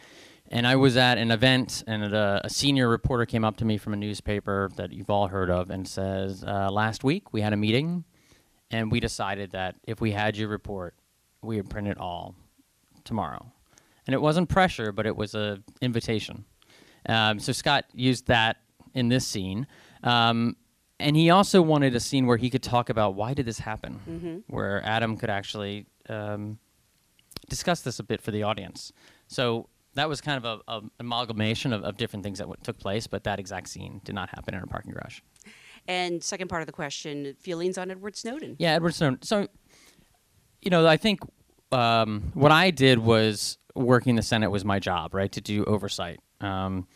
And 0.50 0.66
I 0.66 0.76
was 0.76 0.96
at 0.96 1.18
an 1.18 1.30
event, 1.30 1.82
and 1.86 2.04
a, 2.04 2.42
a 2.44 2.50
senior 2.50 2.88
reporter 2.88 3.24
came 3.24 3.44
up 3.44 3.56
to 3.58 3.64
me 3.64 3.78
from 3.78 3.94
a 3.94 3.96
newspaper 3.96 4.70
that 4.76 4.92
you've 4.92 5.10
all 5.10 5.28
heard 5.28 5.50
of 5.50 5.70
and 5.70 5.88
says, 5.88 6.44
uh, 6.44 6.70
Last 6.70 7.02
week 7.02 7.32
we 7.32 7.40
had 7.40 7.52
a 7.52 7.56
meeting, 7.56 8.04
and 8.70 8.92
we 8.92 9.00
decided 9.00 9.52
that 9.52 9.76
if 9.84 10.00
we 10.00 10.12
had 10.12 10.36
your 10.36 10.48
report, 10.48 10.94
we 11.42 11.56
would 11.56 11.70
print 11.70 11.88
it 11.88 11.98
all 11.98 12.34
tomorrow. 13.04 13.46
And 14.06 14.12
it 14.12 14.20
wasn't 14.20 14.48
pressure, 14.48 14.92
but 14.92 15.06
it 15.06 15.16
was 15.16 15.34
an 15.34 15.64
invitation. 15.80 16.44
Um, 17.08 17.38
so 17.38 17.52
Scott 17.52 17.86
used 17.94 18.26
that 18.26 18.58
in 18.94 19.08
this 19.08 19.26
scene. 19.26 19.66
Um, 20.02 20.56
and 21.00 21.16
he 21.16 21.30
also 21.30 21.60
wanted 21.62 21.94
a 21.96 22.00
scene 22.00 22.26
where 22.26 22.36
he 22.36 22.50
could 22.50 22.62
talk 22.62 22.88
about 22.90 23.14
why 23.14 23.34
did 23.34 23.46
this 23.46 23.58
happen, 23.58 24.44
where 24.46 24.82
Adam 24.84 25.16
could 25.16 25.30
actually 25.30 25.86
um, 26.08 26.58
discuss 27.48 27.80
this 27.80 27.98
a 27.98 28.02
bit 28.02 28.20
for 28.20 28.30
the 28.30 28.42
audience. 28.42 28.92
So 29.26 29.68
that 29.94 30.08
was 30.08 30.20
kind 30.20 30.44
of 30.44 30.60
a, 30.68 30.72
a 30.72 30.82
amalgamation 31.00 31.72
of, 31.72 31.84
of 31.84 31.96
different 31.96 32.24
things 32.24 32.38
that 32.38 32.44
w- 32.44 32.60
took 32.62 32.78
place, 32.78 33.06
but 33.06 33.24
that 33.24 33.38
exact 33.38 33.68
scene 33.68 34.00
did 34.04 34.14
not 34.14 34.30
happen 34.30 34.54
in 34.54 34.62
a 34.62 34.66
parking 34.66 34.92
garage. 34.92 35.20
And 35.86 36.22
second 36.22 36.48
part 36.48 36.62
of 36.62 36.66
the 36.66 36.72
question: 36.72 37.34
feelings 37.40 37.78
on 37.78 37.90
Edward 37.90 38.16
Snowden. 38.16 38.56
Yeah, 38.58 38.72
Edward 38.72 38.94
Snowden. 38.94 39.22
So, 39.22 39.48
you 40.62 40.70
know, 40.70 40.86
I 40.86 40.96
think 40.96 41.20
um, 41.72 42.30
what 42.34 42.52
I 42.52 42.70
did 42.70 42.98
was 42.98 43.58
working 43.74 44.16
the 44.16 44.22
Senate 44.22 44.50
was 44.50 44.64
my 44.64 44.78
job, 44.78 45.14
right, 45.14 45.30
to 45.32 45.40
do 45.40 45.64
oversight. 45.64 46.20
Um, 46.40 46.86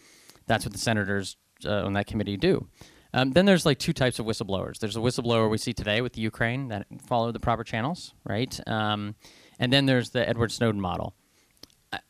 that's 0.47 0.65
what 0.65 0.73
the 0.73 0.79
senators 0.79 1.37
uh, 1.65 1.85
on 1.85 1.93
that 1.95 2.07
committee 2.07 2.37
do. 2.37 2.67
Um, 3.15 3.33
then 3.33 3.47
there's 3.47 3.65
like 3.65 3.79
two 3.79 3.93
types 3.93 4.19
of 4.19 4.27
whistleblowers. 4.27 4.79
There's 4.79 4.97
a 4.97 5.01
whistleblower 5.01 5.51
we 5.51 5.59
see 5.59 5.73
today 5.73 6.01
with 6.01 6.13
the 6.13 6.21
Ukraine 6.21 6.69
that 6.69 6.87
follow 7.07 7.33
the 7.33 7.41
proper 7.41 7.65
channels, 7.65 8.15
right? 8.25 8.59
Um, 8.67 9.15
and 9.59 9.73
then 9.73 9.87
there's 9.87 10.11
the 10.11 10.29
Edward 10.29 10.53
Snowden 10.53 10.81
model. 10.81 11.15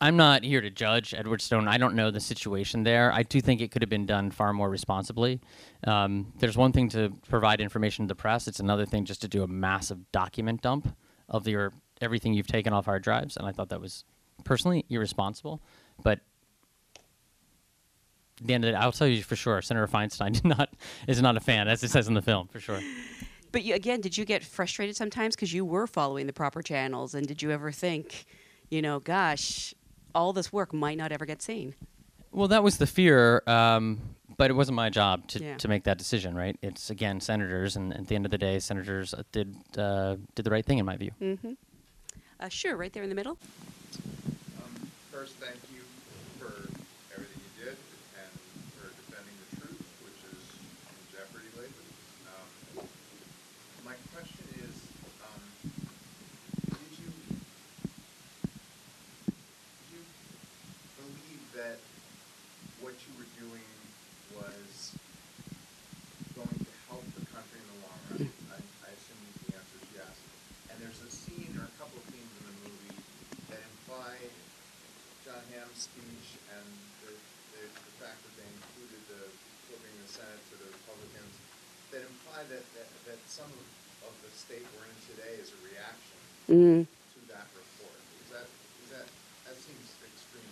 I'm 0.01 0.17
not 0.17 0.43
here 0.43 0.61
to 0.61 0.71
judge 0.71 1.15
Edward 1.15 1.41
Snowden. 1.41 1.69
I 1.69 1.79
don't 1.79 1.95
know 1.95 2.11
the 2.11 2.21
situation 2.21 2.83
there. 2.83 3.13
I 3.13 3.23
do 3.23 3.41
think 3.41 3.61
it 3.61 3.71
could 3.71 3.83
have 3.83 3.89
been 3.89 4.07
done 4.07 4.31
far 4.31 4.53
more 4.53 4.69
responsibly. 4.69 5.41
Um, 5.85 6.33
there's 6.39 6.57
one 6.57 6.73
thing 6.73 6.89
to 6.91 7.13
provide 7.29 7.61
information 7.61 8.05
to 8.05 8.09
the 8.09 8.17
press. 8.17 8.49
It's 8.49 8.59
another 8.59 8.85
thing 8.85 9.05
just 9.05 9.21
to 9.23 9.29
do 9.29 9.45
a 9.45 9.47
massive 9.47 10.11
document 10.11 10.63
dump 10.63 10.97
of 11.29 11.47
your 11.47 11.73
everything 12.01 12.35
you've 12.35 12.49
taken 12.49 12.73
off 12.73 12.87
hard 12.87 13.03
drives. 13.03 13.37
And 13.37 13.47
I 13.47 13.53
thought 13.53 13.69
that 13.69 13.81
was 13.81 14.05
personally 14.45 14.85
irresponsible. 14.89 15.63
But 16.03 16.21
at 18.41 18.47
the 18.47 18.55
end 18.55 18.65
of 18.65 18.69
the 18.69 18.73
day, 18.73 18.79
I'll 18.79 18.93
tell 18.93 19.07
you 19.07 19.23
for 19.23 19.37
sure, 19.37 19.63
Senator 19.63 19.87
Feinstein 19.87 20.33
did 20.43 20.45
not 20.45 20.71
is 21.07 21.23
not 21.23 21.37
a 21.37 21.41
fan, 21.41 21.69
as 21.69 21.85
it 21.85 21.91
says 21.91 22.09
in 22.09 22.15
the 22.15 22.23
film, 22.23 22.49
for 22.49 22.59
sure. 22.59 22.81
But 23.53 23.65
you, 23.65 23.75
again, 23.75 24.01
did 24.01 24.17
you 24.17 24.25
get 24.25 24.45
frustrated 24.45 24.97
sometimes 24.97 25.35
because 25.35 25.53
you 25.53 25.65
were 25.65 25.87
following 25.87 26.27
the 26.27 26.33
proper 26.33 26.63
channels? 26.63 27.15
And 27.15 27.27
did 27.27 27.43
you 27.43 27.51
ever 27.51 27.73
think, 27.73 28.27
you 28.71 28.83
know, 28.83 29.01
gosh, 29.01 29.75
all 30.15 30.33
this 30.33 30.53
work 30.53 30.73
might 30.73 30.99
not 30.99 31.13
ever 31.13 31.25
get 31.27 31.43
seen? 31.43 31.75
Well, 32.33 32.49
that 32.49 32.63
was 32.63 32.79
the 32.79 32.87
fear, 32.87 33.43
um, 33.47 34.01
but 34.37 34.51
it 34.51 34.55
wasn't 34.55 34.77
my 34.77 34.91
job 34.91 35.27
to, 35.29 35.43
Yeah. 35.43 35.57
to 35.57 35.69
make 35.69 35.85
that 35.85 35.99
decision, 35.99 36.35
right? 36.35 36.57
It's 36.63 36.91
again 36.91 37.21
senators, 37.21 37.77
and 37.77 37.93
at 37.95 38.07
the 38.07 38.15
end 38.15 38.25
of 38.27 38.31
the 38.31 38.39
day, 38.39 38.59
senators 38.59 39.15
uh, 39.15 39.23
did 39.33 39.57
uh, 39.77 40.17
did 40.35 40.45
the 40.45 40.51
right 40.51 40.65
thing 40.65 40.79
in 40.79 40.85
my 40.87 40.97
view. 40.97 41.11
Mm-hmm. 41.21 41.53
Uh, 42.41 42.49
sure, 42.49 42.77
right 42.77 42.93
there 42.93 43.03
in 43.03 43.09
the 43.09 43.15
middle. 43.17 43.37
Um, 44.63 44.91
First, 45.11 45.35
thank 45.41 45.57
you 45.75 45.83
for 46.39 46.53
everything 47.15 47.41
you 47.43 47.65
did 47.65 47.77
and 48.15 48.31
for 48.79 48.87
defending 48.95 49.35
the 49.51 49.57
truth, 49.59 49.83
which 50.07 50.21
is 50.31 50.39
in 50.87 51.17
jeopardy 51.19 51.51
lately. 51.59 51.89
Um, 52.79 52.87
My 53.85 53.97
question 54.15 54.47
is, 54.63 54.75
um, 55.27 55.43
did 56.71 56.95
you, 57.03 57.11
did 58.47 59.91
you 59.91 60.03
believe 61.03 61.43
that 61.59 61.79
what 62.79 62.95
you 63.03 63.13
were 63.19 63.27
doing 63.43 63.67
was 64.39 64.95
going 66.39 66.55
to 66.63 66.73
help 66.87 67.03
the 67.19 67.27
country 67.35 67.59
in 67.59 67.67
the 67.75 67.79
long 67.83 67.99
run? 68.15 68.31
I, 68.55 68.63
I 68.87 68.91
assume 68.95 69.19
the 69.43 69.59
answer 69.59 69.77
is 69.83 69.89
yes. 69.99 70.15
And 70.71 70.79
there's 70.79 71.03
a 71.03 71.11
scene 71.11 71.51
or 71.59 71.67
a 71.67 71.75
couple 71.83 71.99
of 71.99 72.07
scenes 72.07 72.31
in 72.39 72.45
the 72.47 72.57
movie 72.63 72.95
that 73.51 73.59
imply 73.67 74.15
Jon 75.27 75.43
Hamm's 75.51 75.68
speech 75.79 76.37
and 76.51 76.67
the, 77.07 77.13
the, 77.55 77.63
the 77.71 77.95
fact 78.03 78.19
that 78.27 78.35
they 78.35 78.49
included 78.51 79.01
the 79.09 79.23
flipping 79.71 79.95
the 80.03 80.11
Senate 80.11 80.43
to 80.51 80.59
the 80.59 80.69
Republicans, 80.75 81.35
that 81.95 82.03
imply 82.03 82.43
that, 82.51 82.65
that, 82.75 82.89
that 83.07 83.21
some 83.31 83.47
of, 83.47 84.11
of 84.11 84.15
the 84.27 84.31
state 84.35 84.67
we're 84.75 84.87
in 84.91 84.99
today 85.07 85.39
is 85.39 85.55
a 85.55 85.61
reaction 85.63 86.19
Mm. 86.49 86.87
to 87.13 87.21
that 87.29 87.45
report. 87.53 88.01
Is 88.25 88.33
that, 88.33 88.49
is 88.85 88.91
that, 88.91 89.05
that 89.45 89.55
seems 89.61 89.85
extreme 90.01 90.43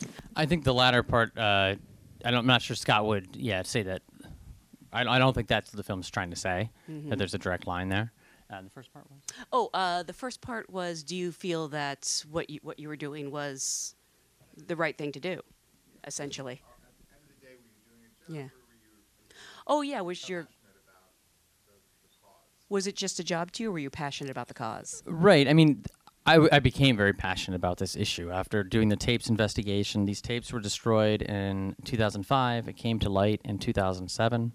to 0.00 0.06
me. 0.06 0.14
I 0.36 0.46
think 0.46 0.62
the 0.62 0.72
latter 0.72 1.02
part. 1.02 1.36
Uh, 1.36 1.74
I 2.24 2.30
don't, 2.30 2.40
I'm 2.40 2.46
not 2.46 2.62
sure 2.62 2.76
Scott 2.76 3.06
would, 3.06 3.34
yeah, 3.34 3.62
say 3.62 3.82
that. 3.82 4.02
I, 4.92 5.04
I 5.04 5.18
don't 5.18 5.34
think 5.34 5.48
that's 5.48 5.72
what 5.72 5.76
the 5.78 5.82
film's 5.82 6.08
trying 6.10 6.30
to 6.30 6.36
say. 6.36 6.70
That 7.08 7.18
there's 7.18 7.34
a 7.34 7.38
direct 7.38 7.66
line 7.66 7.88
there. 7.88 8.12
Uh, 8.48 8.62
the 8.62 8.70
first 8.70 8.92
part 8.92 9.04
was. 9.10 9.18
Oh, 9.52 9.68
uh, 9.74 10.04
the 10.04 10.12
first 10.12 10.40
part 10.40 10.70
was: 10.70 11.02
Do 11.02 11.16
you 11.16 11.32
feel 11.32 11.66
that 11.68 12.22
what 12.30 12.48
you 12.48 12.60
what 12.62 12.78
you 12.78 12.86
were 12.86 12.94
doing 12.96 13.32
was 13.32 13.96
the 14.56 14.76
right 14.76 14.96
thing 14.96 15.12
to 15.12 15.20
do, 15.20 15.40
essentially? 16.06 16.62
At 16.62 16.92
the 16.98 17.14
end 17.14 17.22
of 17.30 17.40
the 17.40 17.46
day, 17.46 17.52
were 17.52 17.62
you 17.62 17.78
doing 17.88 18.02
it, 18.04 18.32
Jennifer? 18.32 18.54
Yeah. 18.54 18.62
Oh 19.66 19.82
yeah, 19.82 20.00
was 20.00 20.28
your 20.28 20.42
passionate 20.44 20.82
about 20.84 21.02
the, 21.66 21.72
the 22.02 22.08
cause? 22.22 22.68
was 22.68 22.86
it 22.86 22.96
just 22.96 23.18
a 23.20 23.24
job 23.24 23.52
to 23.52 23.62
you, 23.62 23.70
or 23.70 23.72
were 23.72 23.78
you 23.78 23.90
passionate 23.90 24.30
about 24.30 24.48
the 24.48 24.54
cause? 24.54 25.02
Right. 25.06 25.48
I 25.48 25.52
mean, 25.52 25.84
I, 26.24 26.34
w- 26.34 26.48
I 26.52 26.58
became 26.58 26.96
very 26.96 27.12
passionate 27.12 27.56
about 27.56 27.78
this 27.78 27.96
issue 27.96 28.30
after 28.30 28.64
doing 28.64 28.88
the 28.88 28.96
tapes 28.96 29.28
investigation. 29.28 30.04
These 30.06 30.22
tapes 30.22 30.52
were 30.52 30.60
destroyed 30.60 31.22
in 31.22 31.76
2005. 31.84 32.68
It 32.68 32.76
came 32.76 32.98
to 33.00 33.08
light 33.08 33.40
in 33.44 33.58
2007. 33.58 34.52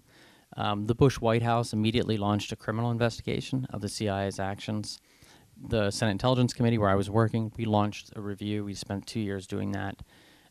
Um, 0.54 0.86
the 0.86 0.94
Bush 0.94 1.18
White 1.18 1.42
House 1.42 1.72
immediately 1.72 2.18
launched 2.18 2.52
a 2.52 2.56
criminal 2.56 2.90
investigation 2.90 3.66
of 3.70 3.80
the 3.80 3.88
CIA's 3.88 4.38
actions. 4.38 5.00
The 5.68 5.90
Senate 5.90 6.12
Intelligence 6.12 6.52
Committee, 6.52 6.78
where 6.78 6.90
I 6.90 6.94
was 6.94 7.08
working, 7.08 7.52
we 7.56 7.64
launched 7.64 8.12
a 8.16 8.20
review. 8.20 8.64
We 8.64 8.74
spent 8.74 9.06
two 9.06 9.20
years 9.20 9.46
doing 9.46 9.72
that. 9.72 9.96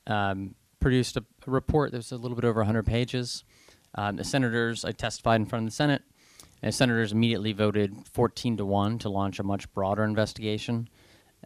Um, 0.07 0.55
produced 0.79 1.17
a, 1.17 1.23
a 1.47 1.51
report 1.51 1.91
that 1.91 1.97
was 1.97 2.11
a 2.11 2.17
little 2.17 2.35
bit 2.35 2.45
over 2.45 2.59
100 2.59 2.85
pages. 2.85 3.43
Um, 3.95 4.15
the 4.15 4.23
senators, 4.23 4.85
I 4.85 4.91
testified 4.91 5.41
in 5.41 5.45
front 5.45 5.63
of 5.63 5.71
the 5.71 5.75
Senate. 5.75 6.01
And 6.63 6.73
senators 6.73 7.11
immediately 7.11 7.53
voted 7.53 7.95
14 8.13 8.57
to 8.57 8.65
1 8.65 8.99
to 8.99 9.09
launch 9.09 9.39
a 9.39 9.43
much 9.43 9.71
broader 9.73 10.03
investigation. 10.03 10.89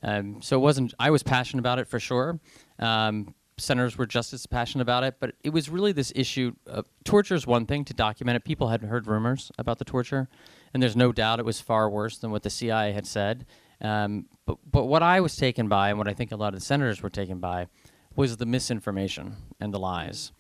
Um, 0.04 0.42
so 0.42 0.58
it 0.58 0.60
wasn't, 0.60 0.94
I 1.00 1.10
was 1.10 1.24
passionate 1.24 1.62
about 1.62 1.80
it 1.80 1.88
for 1.88 2.00
sure. 2.00 2.40
Um, 2.80 3.34
senators 3.58 3.98
were 3.98 4.06
just 4.06 4.34
as 4.34 4.46
passionate 4.46 4.82
about 4.82 5.04
it, 5.04 5.16
but 5.20 5.36
it 5.44 5.52
was 5.52 5.70
really 5.70 5.92
this 5.92 6.12
issue. 6.16 6.54
Of, 6.68 6.86
torture 7.04 7.36
is 7.36 7.48
one 7.48 7.66
thing 7.66 7.86
to 7.86 7.94
document 7.94 8.36
it. 8.36 8.44
People 8.44 8.70
had 8.70 8.84
heard 8.84 9.08
rumors 9.08 9.52
about 9.58 9.80
the 9.80 9.86
torture, 9.86 10.28
and 10.74 10.84
there's 10.84 10.96
no 10.96 11.12
doubt 11.12 11.40
it 11.40 11.46
was 11.46 11.62
far 11.62 11.90
worse 11.90 12.18
than 12.18 12.32
what 12.32 12.44
the 12.44 12.50
CIA 12.50 12.92
had 12.92 13.08
said. 13.08 13.46
Um, 13.82 14.26
but, 14.46 14.58
but 14.70 14.86
what 14.86 15.04
I 15.04 15.22
was 15.22 15.36
taken 15.36 15.68
by, 15.68 15.90
and 15.90 15.98
what 15.98 16.08
I 16.08 16.14
think 16.14 16.32
a 16.32 16.36
lot 16.36 16.54
of 16.54 16.60
the 16.60 16.66
senators 16.66 17.02
were 17.02 17.10
taken 17.10 17.40
by, 17.40 17.68
was 18.16 18.38
the 18.38 18.46
misinformation 18.46 19.36
and 19.60 19.74
the 19.74 19.80
lies. 19.80 20.32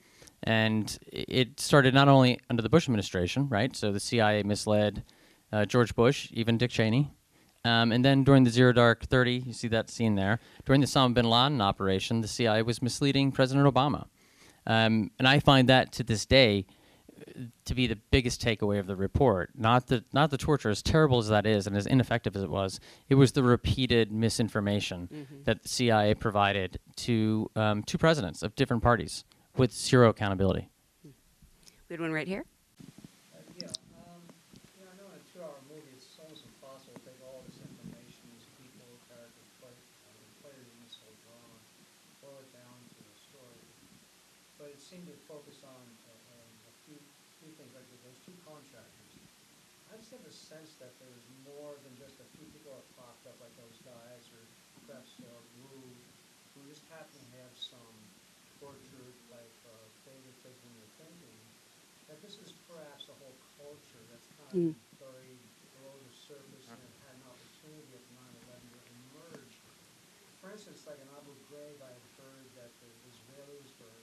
And 0.43 0.97
it 1.11 1.59
started 1.59 1.93
not 1.93 2.07
only 2.07 2.39
under 2.49 2.61
the 2.61 2.69
Bush 2.69 2.87
administration, 2.87 3.49
right? 3.49 3.75
So 3.75 3.91
the 3.91 3.99
CIA 3.99 4.43
misled 4.43 5.03
uh, 5.51 5.65
George 5.65 5.95
Bush, 5.95 6.29
even 6.33 6.57
Dick 6.57 6.71
Cheney. 6.71 7.11
Um, 7.65 7.91
and 7.91 8.05
then 8.05 8.23
during 8.23 8.43
the 8.43 8.49
Zero 8.49 8.71
Dark 8.71 9.05
30, 9.05 9.43
you 9.47 9.53
see 9.53 9.67
that 9.69 9.89
scene 9.89 10.15
there. 10.15 10.39
During 10.65 10.81
the 10.81 10.87
Osama 10.87 11.13
bin 11.15 11.25
Laden 11.29 11.59
operation, 11.61 12.21
the 12.21 12.27
CIA 12.27 12.61
was 12.61 12.81
misleading 12.81 13.31
President 13.31 13.65
Obama. 13.67 14.05
Um, 14.67 15.11
and 15.19 15.27
I 15.27 15.39
find 15.39 15.67
that 15.69 15.91
to 15.93 16.03
this 16.03 16.25
day 16.25 16.65
uh, 17.17 17.41
to 17.65 17.75
be 17.75 17.87
the 17.87 17.97
biggest 18.11 18.41
takeaway 18.41 18.79
of 18.79 18.87
the 18.87 18.95
report. 18.95 19.49
Not 19.55 19.87
the 19.87 20.03
not 20.13 20.31
the 20.31 20.37
torture, 20.37 20.69
as 20.69 20.81
terrible 20.81 21.17
as 21.19 21.27
that 21.29 21.45
is 21.45 21.67
and 21.67 21.75
as 21.75 21.85
ineffective 21.85 22.35
as 22.35 22.43
it 22.43 22.49
was. 22.49 22.79
It 23.09 23.15
was 23.15 23.31
the 23.33 23.43
repeated 23.43 24.11
misinformation 24.11 25.27
that 25.45 25.63
the 25.63 25.69
CIA 25.69 26.13
provided 26.15 26.79
to 26.97 27.49
um, 27.55 27.83
two 27.83 27.97
presidents 27.97 28.41
of 28.43 28.55
different 28.55 28.83
parties 28.83 29.23
with 29.57 29.71
zero 29.73 30.09
accountability. 30.09 30.69
We 31.03 31.93
had 31.93 32.01
one 32.01 32.11
right 32.11 32.27
here. 32.27 32.45
Uh, 33.33 33.37
Yeah, 33.61 33.67
um, 33.93 34.21
you 34.75 34.81
know, 34.83 34.89
I 34.89 34.97
know 34.97 35.07
in 35.13 35.21
a 35.21 35.23
two-hour 35.31 35.53
movie, 35.69 35.93
it's 35.93 36.17
almost 36.17 36.43
impossible 36.49 36.97
to 36.97 37.05
take 37.05 37.21
all 37.21 37.45
this 37.45 37.61
information, 37.61 38.25
these 38.33 38.49
people, 38.57 38.89
characters, 39.05 39.47
play, 39.61 39.69
uh, 39.69 40.11
players 40.41 40.65
in 40.65 40.77
this 40.81 40.97
whole 40.97 41.13
drama, 41.23 41.55
boil 42.25 42.41
it 42.41 42.49
down 42.57 42.73
to 42.89 42.99
a 43.05 43.13
story. 43.21 43.61
Seemed 44.95 45.11
to 45.11 45.27
focus 45.27 45.59
on 45.67 45.83
uh, 46.07 46.39
uh, 46.39 46.71
a 46.71 46.73
few, 46.87 46.95
few 47.43 47.51
things, 47.59 47.67
like 47.75 47.83
those 47.99 48.15
two 48.23 48.31
contractors. 48.47 49.11
I 49.91 49.99
just 49.99 50.07
have 50.15 50.23
a 50.23 50.31
sense 50.31 50.71
that 50.79 50.95
there 51.03 51.11
was 51.11 51.27
more 51.43 51.75
than 51.83 51.91
just 51.99 52.15
a 52.23 52.27
few 52.39 52.47
people 52.55 52.71
that 52.71 52.87
popped 52.95 53.27
up, 53.27 53.35
like 53.43 53.51
those 53.59 53.75
guys, 53.83 54.23
or 54.31 54.39
perhaps 54.87 55.11
uh, 55.19 55.27
Yoo, 55.59 55.83
who 56.55 56.63
just 56.71 56.87
happened 56.87 57.27
to 57.27 57.43
have 57.43 57.51
some 57.59 57.91
tortured, 58.63 59.19
like 59.35 59.51
uh, 59.67 59.75
favoritism 60.07 60.71
or 60.79 60.87
thinking 60.95 61.43
that 62.07 62.23
this 62.23 62.39
is 62.39 62.55
perhaps 62.63 63.11
a 63.11 63.15
whole 63.19 63.35
culture 63.59 63.99
that's 64.07 64.31
kind 64.39 64.47
of 64.47 64.79
buried 64.95 65.43
below 65.75 65.91
the 66.07 66.15
surface 66.23 66.71
and 66.71 66.79
had 67.03 67.19
an 67.19 67.27
opportunity 67.27 67.99
at 67.99 68.05
9/11 68.47 68.63
to 68.63 68.79
emerge. 69.11 69.59
For 70.39 70.55
instance, 70.55 70.87
like 70.87 71.03
in 71.03 71.09
Abu 71.19 71.35
Ghraib, 71.51 71.83
I 71.83 71.91
had 71.91 72.07
heard 72.15 72.47
that 72.63 72.71
the 72.79 72.87
Israelis 73.11 73.75
were 73.83 73.99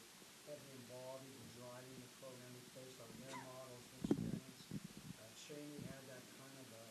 heavily 0.52 0.74
involved 0.84 1.24
in 1.24 1.38
driving 1.54 1.96
the 2.02 2.10
program 2.18 2.54
based 2.74 2.98
on 2.98 3.08
their 3.22 3.36
models 3.46 3.84
and 3.94 3.98
experience. 4.10 4.60
Uh, 5.16 5.24
Cheney 5.38 5.80
had 5.86 6.02
that 6.10 6.24
kind 6.36 6.56
of 6.58 6.68
a, 6.76 6.86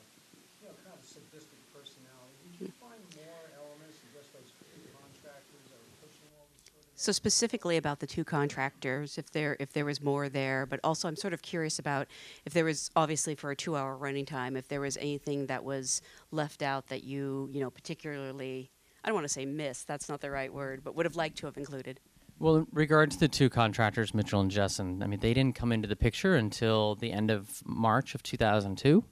you 0.63 0.65
know, 0.71 0.75
kind 0.81 0.95
of 0.95 1.01
sadistic 1.12 1.60
personality. 1.76 2.39
Did 2.56 2.67
you 2.67 2.74
find 2.80 3.02
more 3.19 3.43
elements 3.60 4.00
than 4.00 4.15
just 4.15 4.32
those 4.32 4.47
contractors 4.95 5.65
that 5.67 5.80
were 5.84 6.08
pushing 6.08 6.32
all 6.39 6.47
these 6.56 6.71
sort 6.71 6.80
of? 6.80 6.95
So 6.95 7.12
specifically 7.12 7.76
about 7.76 8.00
the 8.00 8.08
two 8.08 8.24
contractors, 8.24 9.17
if 9.17 9.32
there 9.32 9.58
if 9.60 9.74
there 9.74 9.84
was 9.84 10.00
more 10.02 10.30
there, 10.30 10.65
but 10.65 10.80
also 10.84 11.08
I'm 11.08 11.17
sort 11.17 11.34
of 11.34 11.41
curious 11.41 11.80
about 11.80 12.08
if 12.45 12.54
there 12.54 12.63
was 12.63 12.89
obviously 12.95 13.36
for 13.36 13.52
a 13.52 13.56
two-hour 13.56 13.97
running 13.97 14.26
time, 14.26 14.56
if 14.56 14.69
there 14.69 14.80
was 14.80 14.95
anything 14.97 15.47
that 15.47 15.63
was 15.63 16.02
left 16.32 16.62
out 16.62 16.88
that 16.88 17.04
you 17.04 17.50
you 17.52 17.60
know 17.60 17.69
particularly 17.69 18.71
I 19.04 19.10
don't 19.10 19.15
want 19.15 19.26
to 19.26 19.34
say 19.34 19.45
missed, 19.45 19.88
that's 19.88 20.08
not 20.08 20.21
the 20.21 20.32
right 20.32 20.54
word, 20.54 20.82
but 20.84 20.95
would 20.95 21.06
have 21.06 21.15
liked 21.15 21.38
to 21.39 21.47
have 21.47 21.58
included. 21.58 22.00
Well, 22.39 22.56
in 22.56 22.67
regard 22.71 23.12
to 23.12 23.19
the 23.19 23.28
two 23.28 23.50
contractors, 23.50 24.13
Mitchell 24.13 24.39
and 24.39 24.50
Jessen, 24.50 25.04
I 25.04 25.08
mean, 25.08 25.19
they 25.19 25.34
didn't 25.34 25.56
come 25.56 25.71
into 25.71 25.88
the 25.88 25.95
picture 25.95 26.36
until 26.36 26.95
the 26.95 27.12
end 27.12 27.30
of 27.30 27.62
March 27.65 28.15
of 28.15 28.24
2002. 28.24 29.04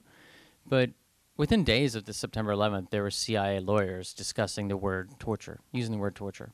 But 0.66 0.90
within 1.40 1.64
days 1.64 1.94
of 1.94 2.04
the 2.04 2.12
September 2.12 2.52
11th, 2.52 2.90
there 2.90 3.02
were 3.02 3.10
CIA 3.10 3.60
lawyers 3.60 4.12
discussing 4.12 4.68
the 4.68 4.76
word 4.76 5.08
torture, 5.18 5.58
using 5.72 5.92
the 5.92 5.98
word 5.98 6.14
torture. 6.14 6.52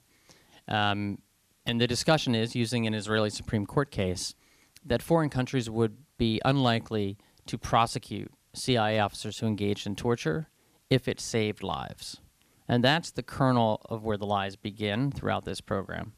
Um, 0.69 1.19
and 1.67 1.81
the 1.81 1.89
discussion 1.89 2.37
is 2.37 2.55
using 2.55 2.87
an 2.87 2.95
Israeli 2.95 3.31
Supreme 3.31 3.67
Court 3.67 3.91
case 3.91 4.37
that 4.85 5.03
foreign 5.03 5.29
countries 5.29 5.69
would 5.69 5.97
be 6.19 6.41
unlikely 6.45 7.19
to 7.47 7.59
prosecute 7.59 8.31
CIA 8.55 9.01
officers 9.01 9.41
who 9.41 9.49
engaged 9.49 9.89
in 9.89 9.97
torture 9.97 10.51
if 10.89 11.09
it 11.09 11.21
saved 11.21 11.65
lives. 11.65 12.21
And 12.69 12.85
that's 12.85 13.11
the 13.11 13.25
kernel 13.25 13.85
of 13.91 14.05
where 14.05 14.17
the 14.17 14.25
lies 14.25 14.55
begin 14.55 15.11
throughout 15.11 15.45
this 15.45 15.61
program. 15.61 16.13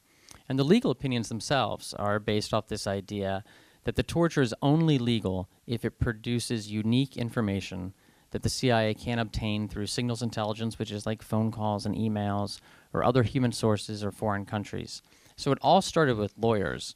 And 0.47 0.59
the 0.59 0.65
legal 0.65 0.91
opinions 0.91 1.31
themselves 1.31 1.95
are 1.95 2.19
based 2.19 2.53
off 2.53 2.69
this 2.69 2.87
idea 2.87 3.45
that 3.85 3.97
the 3.97 4.03
torture 4.03 4.43
is 4.43 4.55
only 4.61 4.99
legal 4.99 5.49
if 5.67 5.87
it 5.87 5.99
produces 5.99 6.71
unique 6.71 7.17
information 7.17 7.95
that 8.31 8.43
the 8.43 8.49
CIA 8.49 8.95
can't 8.95 9.21
obtain 9.21 9.69
through 9.69 9.87
signals 9.87 10.23
intelligence, 10.23 10.79
which 10.79 10.93
is 10.93 11.07
like 11.07 11.23
phone 11.23 11.51
calls 11.51 11.87
and 11.87 11.95
emails, 11.95 12.61
or 12.93 13.05
other 13.05 13.23
human 13.23 13.53
sources 13.53 14.05
or 14.05 14.11
foreign 14.11 14.45
countries. 14.45 15.03
So 15.37 15.53
it 15.53 15.59
all 15.63 15.81
started 15.83 16.17
with 16.17 16.35
lawyers. 16.37 16.95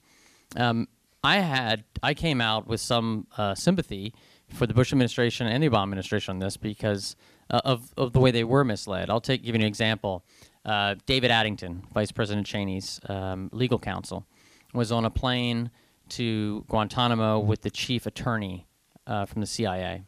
Um, 0.57 0.88
I 1.25 1.38
had 1.38 1.85
I 2.03 2.14
came 2.14 2.40
out 2.40 2.66
with 2.66 2.81
some 2.81 3.27
uh, 3.38 3.55
sympathy 3.55 4.12
for 4.49 4.66
the 4.66 4.75
Bush 4.75 4.92
administration 4.92 5.47
and 5.47 5.62
the 5.62 5.68
Obama 5.68 5.85
administration 5.85 6.33
on 6.33 6.38
this 6.40 6.57
because 6.57 7.16
uh, 7.51 7.61
of 7.64 7.92
of 7.97 8.12
the 8.12 8.21
way 8.21 8.31
they 8.31 8.45
were 8.45 8.64
misled. 8.64 9.09
I'll 9.09 9.21
take 9.21 9.42
give 9.45 9.55
you 9.55 9.61
an 9.61 9.66
example. 9.66 10.25
Uh, 10.64 10.97
David 11.07 11.31
Addington, 11.31 11.85
Vice 11.92 12.12
President 12.12 12.47
Cheney's 12.47 13.01
um, 13.09 13.51
legal 13.53 13.79
counsel, 13.79 14.27
was 14.75 14.92
on 14.92 15.05
a 15.05 15.11
plane 15.11 15.71
to 16.11 16.64
Guantanamo 16.68 17.38
with 17.38 17.62
the 17.62 17.71
chief 17.71 18.07
attorney 18.07 18.66
uh, 19.07 19.25
from 19.25 19.40
the 19.40 19.47
CIA, 19.47 20.05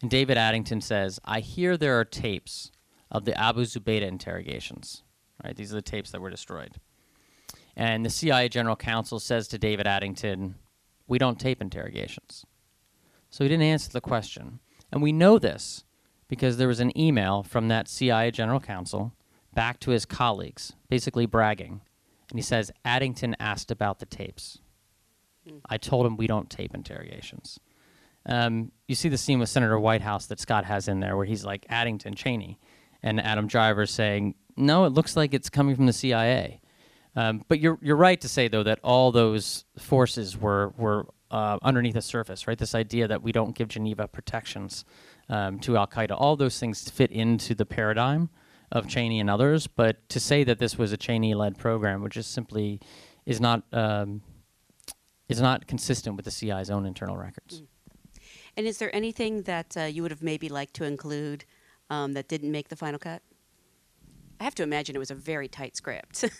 and 0.00 0.10
David 0.10 0.36
Addington 0.36 0.80
says, 0.80 1.20
"I 1.24 1.40
hear 1.40 1.76
there 1.76 1.98
are 1.98 2.04
tapes 2.04 2.70
of 3.10 3.24
the 3.24 3.38
Abu 3.38 3.62
Zubaydah 3.62 4.06
interrogations. 4.06 5.02
Right, 5.44 5.56
these 5.56 5.72
are 5.72 5.76
the 5.76 5.82
tapes 5.82 6.10
that 6.10 6.20
were 6.20 6.30
destroyed." 6.30 6.76
And 7.78 8.04
the 8.04 8.10
CIA 8.10 8.48
general 8.48 8.74
counsel 8.74 9.20
says 9.20 9.46
to 9.48 9.58
David 9.58 9.86
Addington, 9.86 10.56
We 11.06 11.16
don't 11.16 11.40
tape 11.40 11.62
interrogations. 11.62 12.44
So 13.30 13.44
he 13.44 13.48
didn't 13.48 13.62
answer 13.62 13.90
the 13.90 14.00
question. 14.00 14.58
And 14.90 15.00
we 15.00 15.12
know 15.12 15.38
this 15.38 15.84
because 16.26 16.56
there 16.56 16.68
was 16.68 16.80
an 16.80 16.96
email 16.98 17.42
from 17.42 17.68
that 17.68 17.88
CIA 17.88 18.30
general 18.32 18.60
counsel 18.60 19.14
back 19.54 19.78
to 19.80 19.92
his 19.92 20.04
colleagues, 20.04 20.74
basically 20.90 21.24
bragging. 21.24 21.80
And 22.30 22.38
he 22.38 22.42
says, 22.42 22.72
Addington 22.84 23.36
asked 23.38 23.70
about 23.70 24.00
the 24.00 24.06
tapes. 24.06 24.58
Hmm. 25.48 25.58
I 25.70 25.78
told 25.78 26.04
him 26.04 26.16
we 26.16 26.26
don't 26.26 26.50
tape 26.50 26.74
interrogations. 26.74 27.60
Um, 28.28 28.70
you 28.86 28.94
see 28.94 29.08
the 29.08 29.18
scene 29.18 29.38
with 29.38 29.48
Senator 29.48 29.78
Whitehouse 29.80 30.26
that 30.26 30.38
Scott 30.38 30.64
has 30.66 30.86
in 30.86 31.00
there 31.00 31.16
where 31.16 31.26
he's 31.26 31.44
like 31.44 31.66
Addington 31.68 32.14
Cheney 32.14 32.60
and 33.02 33.20
Adam 33.20 33.46
Driver 33.46 33.86
saying, 33.86 34.34
no, 34.56 34.84
it 34.84 34.92
looks 34.92 35.16
like 35.16 35.34
it's 35.34 35.48
coming 35.48 35.74
from 35.74 35.86
the 35.86 35.92
CIA. 35.92 36.60
Um, 37.16 37.44
but 37.48 37.58
you're, 37.58 37.78
you're 37.80 37.96
right 37.96 38.20
to 38.20 38.28
say, 38.28 38.48
though, 38.48 38.62
that 38.62 38.80
all 38.84 39.10
those 39.10 39.64
forces 39.78 40.36
were, 40.36 40.74
were 40.76 41.06
uh, 41.30 41.58
underneath 41.62 41.94
the 41.94 42.02
surface, 42.02 42.46
right? 42.46 42.58
This 42.58 42.74
idea 42.74 43.08
that 43.08 43.22
we 43.22 43.32
don't 43.32 43.54
give 43.54 43.68
Geneva 43.68 44.06
protections 44.08 44.84
um, 45.28 45.58
to 45.60 45.76
Al 45.76 45.86
Qaeda, 45.86 46.16
all 46.18 46.36
those 46.36 46.58
things 46.58 46.88
fit 46.90 47.10
into 47.10 47.54
the 47.54 47.66
paradigm 47.66 48.30
of 48.70 48.88
Cheney 48.88 49.20
and 49.20 49.30
others. 49.30 49.66
But 49.66 50.08
to 50.10 50.20
say 50.20 50.44
that 50.44 50.58
this 50.58 50.76
was 50.76 50.92
a 50.92 50.96
Cheney 50.96 51.34
led 51.34 51.58
program, 51.58 52.02
which 52.02 52.16
is 52.16 52.26
simply 52.26 52.80
is 53.26 53.40
not, 53.40 53.62
um, 53.72 54.22
is 55.28 55.40
not 55.40 55.66
consistent 55.66 56.16
with 56.16 56.24
the 56.24 56.30
CIA's 56.30 56.70
own 56.70 56.86
internal 56.86 57.16
records. 57.16 57.62
And 58.58 58.66
is 58.66 58.78
there 58.78 58.94
anything 58.94 59.42
that 59.42 59.76
uh, 59.76 59.82
you 59.84 60.02
would 60.02 60.10
have 60.10 60.22
maybe 60.22 60.48
liked 60.48 60.74
to 60.74 60.84
include 60.84 61.44
um, 61.90 62.14
that 62.14 62.26
didn't 62.26 62.50
make 62.50 62.68
the 62.68 62.76
final 62.76 62.98
cut? 62.98 63.22
I 64.40 64.44
have 64.44 64.54
to 64.56 64.64
imagine 64.64 64.96
it 64.96 64.98
was 64.98 65.12
a 65.12 65.14
very 65.14 65.48
tight 65.48 65.76
script. 65.76 66.28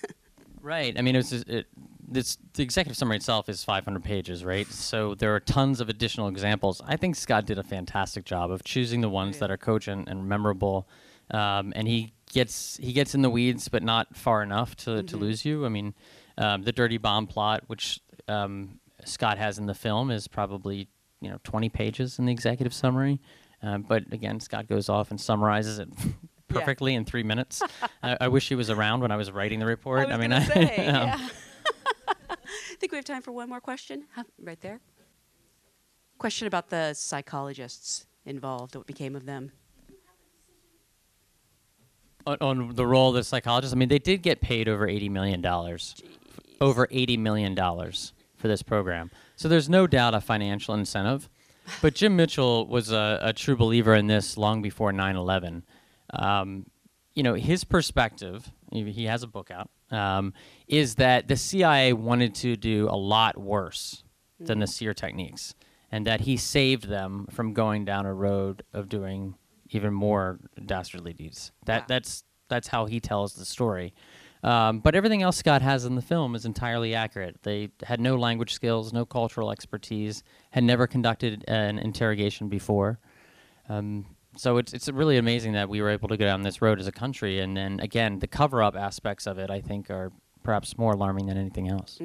Right. 0.60 0.98
I 0.98 1.02
mean, 1.02 1.14
it 1.14 1.18
was 1.18 1.30
just- 1.30 1.48
it, 1.48 1.66
this 2.08 2.36
the 2.54 2.64
executive 2.64 2.96
summary 2.96 3.16
itself 3.16 3.48
is 3.48 3.62
500 3.62 4.02
pages, 4.02 4.44
right? 4.44 4.66
So 4.66 5.14
there 5.14 5.32
are 5.32 5.38
tons 5.38 5.80
of 5.80 5.88
additional 5.88 6.26
examples. 6.26 6.82
I 6.84 6.96
think 6.96 7.14
Scott 7.14 7.46
did 7.46 7.58
a 7.60 7.62
fantastic 7.62 8.24
job 8.24 8.50
of 8.50 8.64
choosing 8.64 9.00
the 9.00 9.08
ones 9.08 9.38
that 9.38 9.52
are 9.52 9.56
cogent 9.56 10.08
and 10.08 10.28
memorable, 10.28 10.88
um, 11.30 11.72
and 11.76 11.86
he 11.86 12.12
gets 12.32 12.76
he 12.78 12.92
gets 12.92 13.14
in 13.14 13.22
the 13.22 13.30
weeds, 13.30 13.68
but 13.68 13.84
not 13.84 14.16
far 14.16 14.42
enough 14.42 14.74
to, 14.78 15.04
to 15.04 15.16
lose 15.16 15.44
you. 15.44 15.64
I 15.64 15.68
mean, 15.68 15.94
um, 16.36 16.62
the 16.62 16.72
dirty 16.72 16.98
bomb 16.98 17.28
plot, 17.28 17.62
which 17.68 18.00
um, 18.26 18.80
Scott 19.04 19.38
has 19.38 19.58
in 19.58 19.66
the 19.66 19.74
film, 19.74 20.10
is 20.10 20.26
probably 20.26 20.88
you 21.20 21.30
know 21.30 21.38
20 21.44 21.68
pages 21.68 22.18
in 22.18 22.26
the 22.26 22.32
executive 22.32 22.74
summary. 22.74 23.20
Um, 23.62 23.82
but 23.82 24.12
again, 24.12 24.40
Scott 24.40 24.68
goes 24.68 24.88
off 24.88 25.10
and 25.10 25.20
summarizes 25.20 25.78
it 25.78 25.88
perfectly 26.48 26.94
in 26.94 27.04
three 27.04 27.22
minutes. 27.22 27.62
I, 28.02 28.16
I 28.22 28.28
wish 28.28 28.48
he 28.48 28.54
was 28.54 28.70
around 28.70 29.00
when 29.00 29.10
I 29.10 29.16
was 29.16 29.30
writing 29.30 29.58
the 29.58 29.66
report. 29.66 30.08
I 30.08 30.16
was 30.16 30.18
mean, 30.18 30.32
I, 30.32 30.44
say, 30.44 30.86
um, 30.86 31.08
yeah. 31.08 31.28
I 32.30 32.36
think 32.80 32.92
we 32.92 32.96
have 32.96 33.04
time 33.04 33.22
for 33.22 33.32
one 33.32 33.48
more 33.48 33.60
question. 33.60 34.04
Huh, 34.14 34.24
right 34.40 34.60
there. 34.60 34.80
Question 36.18 36.46
about 36.46 36.70
the 36.70 36.94
psychologists 36.94 38.06
involved. 38.24 38.76
What 38.76 38.86
became 38.86 39.16
of 39.16 39.26
them? 39.26 39.52
on, 42.28 42.36
on 42.40 42.74
the 42.74 42.86
role 42.86 43.08
of 43.08 43.14
the 43.14 43.24
psychologists, 43.24 43.74
I 43.74 43.78
mean, 43.78 43.88
they 43.88 43.98
did 43.98 44.22
get 44.22 44.40
paid 44.40 44.68
over 44.68 44.86
eighty 44.86 45.08
million 45.08 45.40
dollars, 45.40 45.96
over 46.60 46.86
eighty 46.90 47.16
million 47.16 47.54
dollars 47.54 48.12
for 48.38 48.48
this 48.48 48.62
program. 48.62 49.10
So 49.36 49.48
there's 49.48 49.68
no 49.68 49.86
doubt 49.86 50.14
a 50.14 50.20
financial 50.20 50.74
incentive. 50.74 51.28
But 51.82 51.94
Jim 51.94 52.16
Mitchell 52.16 52.66
was 52.66 52.90
a, 52.90 53.18
a 53.22 53.32
true 53.34 53.56
believer 53.56 53.94
in 53.94 54.06
this 54.06 54.38
long 54.38 54.62
before 54.62 54.92
9/11. 54.92 55.62
Um, 56.10 56.66
you 57.14 57.22
know, 57.22 57.34
his 57.34 57.64
perspective. 57.64 58.50
He 58.72 59.04
has 59.04 59.22
a 59.22 59.26
book 59.26 59.50
out. 59.50 59.70
Um, 59.90 60.34
is 60.66 60.96
that 60.96 61.28
the 61.28 61.36
CIA 61.36 61.94
wanted 61.94 62.34
to 62.36 62.56
do 62.56 62.86
a 62.90 62.96
lot 62.96 63.38
worse 63.38 64.04
than 64.38 64.58
the 64.58 64.66
SERE 64.66 64.94
techniques, 64.94 65.54
and 65.90 66.06
that 66.06 66.20
he 66.22 66.36
saved 66.36 66.88
them 66.88 67.26
from 67.30 67.54
going 67.54 67.84
down 67.84 68.06
a 68.06 68.12
road 68.12 68.62
of 68.72 68.88
doing 68.88 69.34
even 69.70 69.92
more 69.92 70.38
dastardly 70.64 71.12
deeds. 71.12 71.52
That 71.64 71.88
that's 71.88 72.24
that's 72.48 72.68
how 72.68 72.86
he 72.86 73.00
tells 73.00 73.34
the 73.34 73.44
story. 73.44 73.94
Um, 74.42 74.80
but 74.80 74.94
everything 74.94 75.22
else 75.22 75.36
Scott 75.36 75.62
has 75.62 75.84
in 75.84 75.94
the 75.94 76.02
film 76.02 76.34
is 76.34 76.44
entirely 76.44 76.94
accurate. 76.94 77.42
They 77.42 77.70
had 77.82 78.00
no 78.00 78.16
language 78.16 78.52
skills, 78.52 78.92
no 78.92 79.04
cultural 79.04 79.50
expertise, 79.50 80.22
had 80.50 80.64
never 80.64 80.86
conducted 80.86 81.44
an 81.48 81.78
interrogation 81.78 82.48
before. 82.48 82.98
Um, 83.68 84.06
so 84.36 84.58
it's 84.58 84.72
it's 84.72 84.88
really 84.88 85.16
amazing 85.16 85.52
that 85.54 85.68
we 85.68 85.82
were 85.82 85.90
able 85.90 86.08
to 86.08 86.16
go 86.16 86.24
down 86.24 86.42
this 86.42 86.62
road 86.62 86.78
as 86.78 86.86
a 86.86 86.92
country. 86.92 87.40
And 87.40 87.56
then 87.56 87.80
again, 87.80 88.20
the 88.20 88.28
cover 88.28 88.62
up 88.62 88.76
aspects 88.76 89.26
of 89.26 89.38
it, 89.38 89.50
I 89.50 89.60
think, 89.60 89.90
are 89.90 90.12
perhaps 90.44 90.78
more 90.78 90.92
alarming 90.92 91.26
than 91.26 91.36
anything 91.36 91.68
else. 91.68 91.98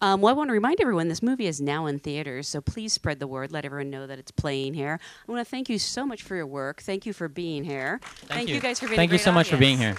Um, 0.00 0.20
well, 0.20 0.32
I 0.32 0.36
want 0.36 0.48
to 0.48 0.52
remind 0.52 0.80
everyone 0.80 1.08
this 1.08 1.22
movie 1.22 1.48
is 1.48 1.60
now 1.60 1.86
in 1.86 1.98
theaters, 1.98 2.46
so 2.46 2.60
please 2.60 2.92
spread 2.92 3.18
the 3.18 3.26
word. 3.26 3.50
Let 3.50 3.64
everyone 3.64 3.90
know 3.90 4.06
that 4.06 4.16
it's 4.16 4.30
playing 4.30 4.74
here. 4.74 5.00
I 5.28 5.32
want 5.32 5.44
to 5.44 5.50
thank 5.50 5.68
you 5.68 5.78
so 5.80 6.06
much 6.06 6.22
for 6.22 6.36
your 6.36 6.46
work. 6.46 6.82
Thank 6.82 7.04
you 7.04 7.12
for 7.12 7.28
being 7.28 7.64
here. 7.64 7.98
Thank, 8.26 8.48
you. 8.48 8.60
guys 8.60 8.78
for 8.78 8.86
being. 8.86 8.92
Here. 8.92 8.96
Thank 8.96 9.12
you 9.12 9.18
so 9.18 9.32
much 9.32 9.50
for 9.50 9.56
being 9.56 9.76
here. 9.76 9.96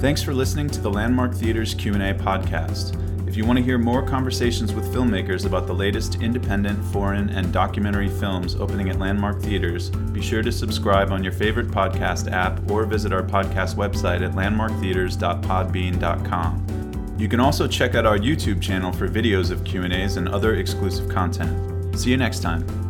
Thanks 0.00 0.22
for 0.22 0.32
listening 0.32 0.70
to 0.70 0.80
the 0.80 0.90
Landmark 0.90 1.34
Theater's 1.34 1.74
Q&A 1.74 2.14
podcast. 2.14 2.96
If 3.28 3.36
you 3.36 3.44
want 3.44 3.58
to 3.58 3.64
hear 3.64 3.78
more 3.78 4.06
conversations 4.06 4.72
with 4.72 4.94
filmmakers 4.94 5.44
about 5.44 5.66
the 5.66 5.74
latest 5.74 6.22
independent, 6.22 6.84
foreign, 6.92 7.30
and 7.30 7.52
documentary 7.52 8.08
films 8.08 8.54
opening 8.54 8.90
at 8.90 9.00
Landmark 9.00 9.42
Theaters, 9.42 9.90
be 9.90 10.22
sure 10.22 10.42
to 10.42 10.52
subscribe 10.52 11.10
on 11.10 11.24
your 11.24 11.32
favorite 11.32 11.66
podcast 11.68 12.30
app 12.30 12.70
or 12.70 12.84
visit 12.84 13.12
our 13.12 13.24
podcast 13.24 13.74
website 13.74 14.24
at 14.24 14.36
landmarktheaters.podbean.com. 14.36 17.16
You 17.18 17.28
can 17.28 17.40
also 17.40 17.66
check 17.66 17.96
out 17.96 18.06
our 18.06 18.18
YouTube 18.18 18.62
channel 18.62 18.92
for 18.92 19.08
videos 19.08 19.50
of 19.50 19.64
Q&As 19.64 20.16
and 20.16 20.28
other 20.28 20.54
exclusive 20.54 21.08
content. 21.08 21.98
See 21.98 22.10
you 22.10 22.16
next 22.16 22.38
time. 22.38 22.87